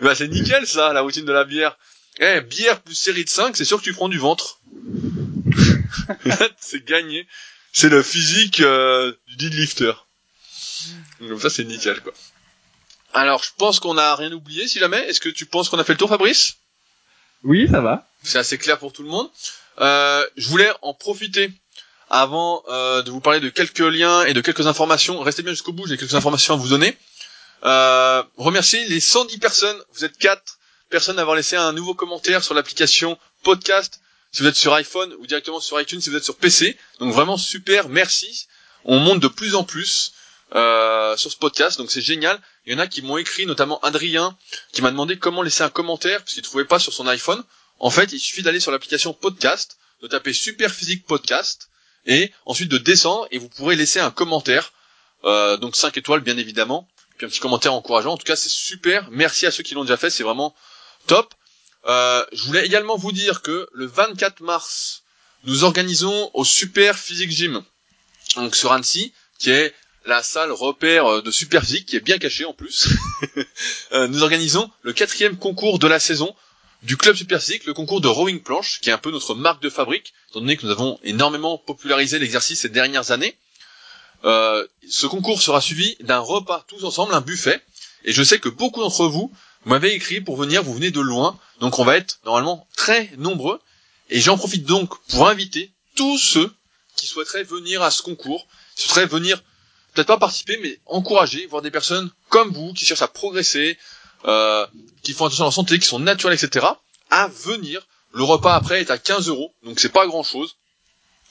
[0.00, 1.78] bah c'est nickel ça, la routine de la bière.
[2.18, 4.60] Eh, bière plus série de 5, c'est sûr que tu prends du ventre.
[6.58, 7.26] c'est gagné.
[7.72, 9.92] C'est le physique euh, du deadlifter.
[11.20, 12.12] Donc ça c'est nickel quoi.
[13.12, 15.08] Alors je pense qu'on a rien oublié si jamais.
[15.08, 16.56] Est-ce que tu penses qu'on a fait le tour Fabrice?
[17.44, 18.06] Oui ça va.
[18.22, 19.28] C'est assez clair pour tout le monde.
[19.80, 21.50] Euh, je voulais en profiter
[22.10, 25.20] avant euh, de vous parler de quelques liens et de quelques informations.
[25.20, 26.96] Restez bien jusqu'au bout, j'ai quelques informations à vous donner.
[27.64, 30.58] Euh, remercier les 110 personnes, vous êtes 4
[30.90, 34.00] personnes à avoir laissé un nouveau commentaire sur l'application podcast
[34.30, 36.76] si vous êtes sur iPhone ou directement sur iTunes si vous êtes sur PC.
[37.00, 38.46] Donc vraiment super, merci.
[38.84, 40.12] On monte de plus en plus
[40.54, 42.38] euh, sur ce podcast, donc c'est génial.
[42.64, 44.36] Il y en a qui m'ont écrit, notamment Adrien,
[44.72, 47.42] qui m'a demandé comment laisser un commentaire parce qu'il trouvait pas sur son iPhone.
[47.80, 51.68] En fait, il suffit d'aller sur l'application podcast, de taper Super Physique Podcast
[52.06, 54.72] et ensuite de descendre et vous pourrez laisser un commentaire.
[55.24, 58.12] Euh, donc 5 étoiles bien évidemment, puis un petit commentaire encourageant.
[58.12, 59.08] En tout cas, c'est super.
[59.10, 60.54] Merci à ceux qui l'ont déjà fait, c'est vraiment
[61.06, 61.34] top.
[61.86, 65.02] Euh, je voulais également vous dire que le 24 mars,
[65.44, 67.62] nous organisons au Super Physique Gym,
[68.36, 69.74] donc sur Annecy, qui est
[70.04, 72.88] la salle repère euh, de Super Physique, qui est bien cachée en plus.
[73.92, 76.34] Euh, nous organisons le quatrième concours de la saison
[76.82, 79.62] du club Super Physique, le concours de rowing planche, qui est un peu notre marque
[79.62, 83.36] de fabrique, étant donné que nous avons énormément popularisé l'exercice ces dernières années.
[84.24, 87.62] ce concours sera suivi d'un repas tous ensemble, un buffet,
[88.04, 89.30] et je sais que beaucoup d'entre vous
[89.66, 93.60] m'avez écrit pour venir, vous venez de loin, donc on va être normalement très nombreux.
[94.10, 96.52] Et j'en profite donc pour inviter tous ceux
[96.96, 98.46] qui souhaiteraient venir à ce concours,
[98.76, 99.42] qui souhaiteraient venir,
[99.94, 103.78] peut-être pas participer, mais encourager, voir des personnes comme vous, qui cherchent à progresser,
[104.26, 104.66] euh,
[105.02, 106.66] qui font attention à leur santé, qui sont naturelles, etc.,
[107.10, 107.86] à venir.
[108.14, 110.56] Le repas après est à 15 euros, donc c'est pas grand chose.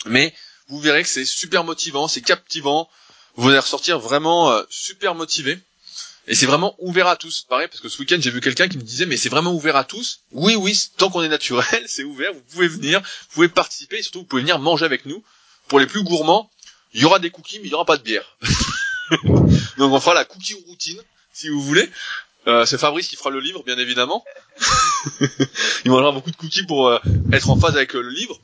[0.05, 0.34] Mais
[0.68, 2.89] vous verrez que c'est super motivant, c'est captivant.
[3.36, 5.59] Vous allez ressortir vraiment euh, super motivé.
[6.28, 7.45] Et c'est vraiment ouvert à tous.
[7.49, 9.76] Pareil, parce que ce week-end, j'ai vu quelqu'un qui me disait, mais c'est vraiment ouvert
[9.76, 10.22] à tous.
[10.32, 12.34] Oui, oui, tant qu'on est naturel, c'est ouvert.
[12.34, 15.24] Vous pouvez venir, vous pouvez participer, et surtout, vous pouvez venir manger avec nous.
[15.68, 16.49] Pour les plus gourmands,
[16.93, 18.37] il y aura des cookies, mais il n'y aura pas de bière.
[19.77, 21.01] Donc on fera la cookie routine,
[21.33, 21.89] si vous voulez.
[22.47, 24.23] Euh, c'est Fabrice qui fera le livre, bien évidemment.
[25.85, 26.99] il mangera beaucoup de cookies pour euh,
[27.31, 28.39] être en phase avec euh, le livre.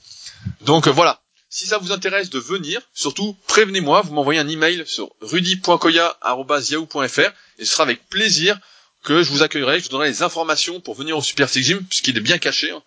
[0.61, 5.09] Donc voilà, si ça vous intéresse de venir, surtout prévenez-moi, vous m'envoyez un email sur
[5.21, 8.59] rudy.koya.yahoo.fr et ce sera avec plaisir
[9.03, 11.85] que je vous accueillerai, je vous donnerai les informations pour venir au Super Six Gym,
[11.85, 12.83] puisqu'il est bien caché, hein,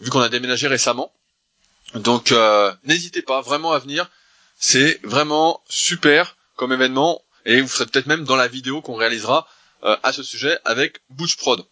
[0.00, 1.12] vu qu'on a déménagé récemment.
[1.94, 4.10] Donc euh, n'hésitez pas vraiment à venir,
[4.58, 9.46] c'est vraiment super comme événement, et vous serez peut-être même dans la vidéo qu'on réalisera
[9.84, 11.64] euh, à ce sujet avec Butch Prod.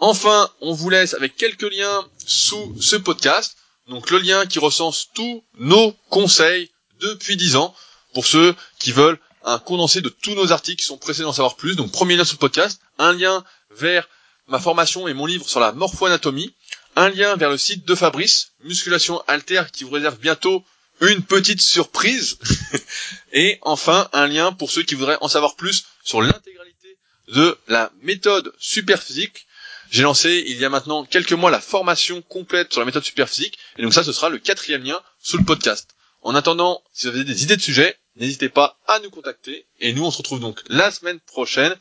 [0.00, 3.56] Enfin, on vous laisse avec quelques liens sous ce podcast.
[3.88, 6.70] Donc le lien qui recense tous nos conseils
[7.00, 7.74] depuis 10 ans
[8.14, 11.56] pour ceux qui veulent un condensé de tous nos articles qui sont pressés d'en savoir
[11.56, 11.74] plus.
[11.74, 14.08] Donc premier lien sur le podcast, un lien vers
[14.46, 16.54] ma formation et mon livre sur la morphoanatomie,
[16.96, 20.64] un lien vers le site de Fabrice, Musculation Alter, qui vous réserve bientôt
[21.00, 22.38] une petite surprise,
[23.32, 27.92] et enfin un lien pour ceux qui voudraient en savoir plus sur l'intégralité de la
[28.02, 29.46] méthode superphysique.
[29.90, 33.58] J'ai lancé il y a maintenant quelques mois la formation complète sur la méthode superphysique,
[33.78, 35.94] et donc ça ce sera le quatrième lien sous le podcast.
[36.22, 39.92] En attendant, si vous avez des idées de sujets, n'hésitez pas à nous contacter, et
[39.92, 41.74] nous on se retrouve donc la semaine prochaine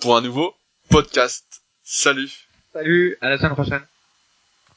[0.00, 0.54] pour un nouveau
[0.90, 1.44] podcast.
[1.82, 2.30] Salut.
[2.72, 3.86] Salut, à la semaine prochaine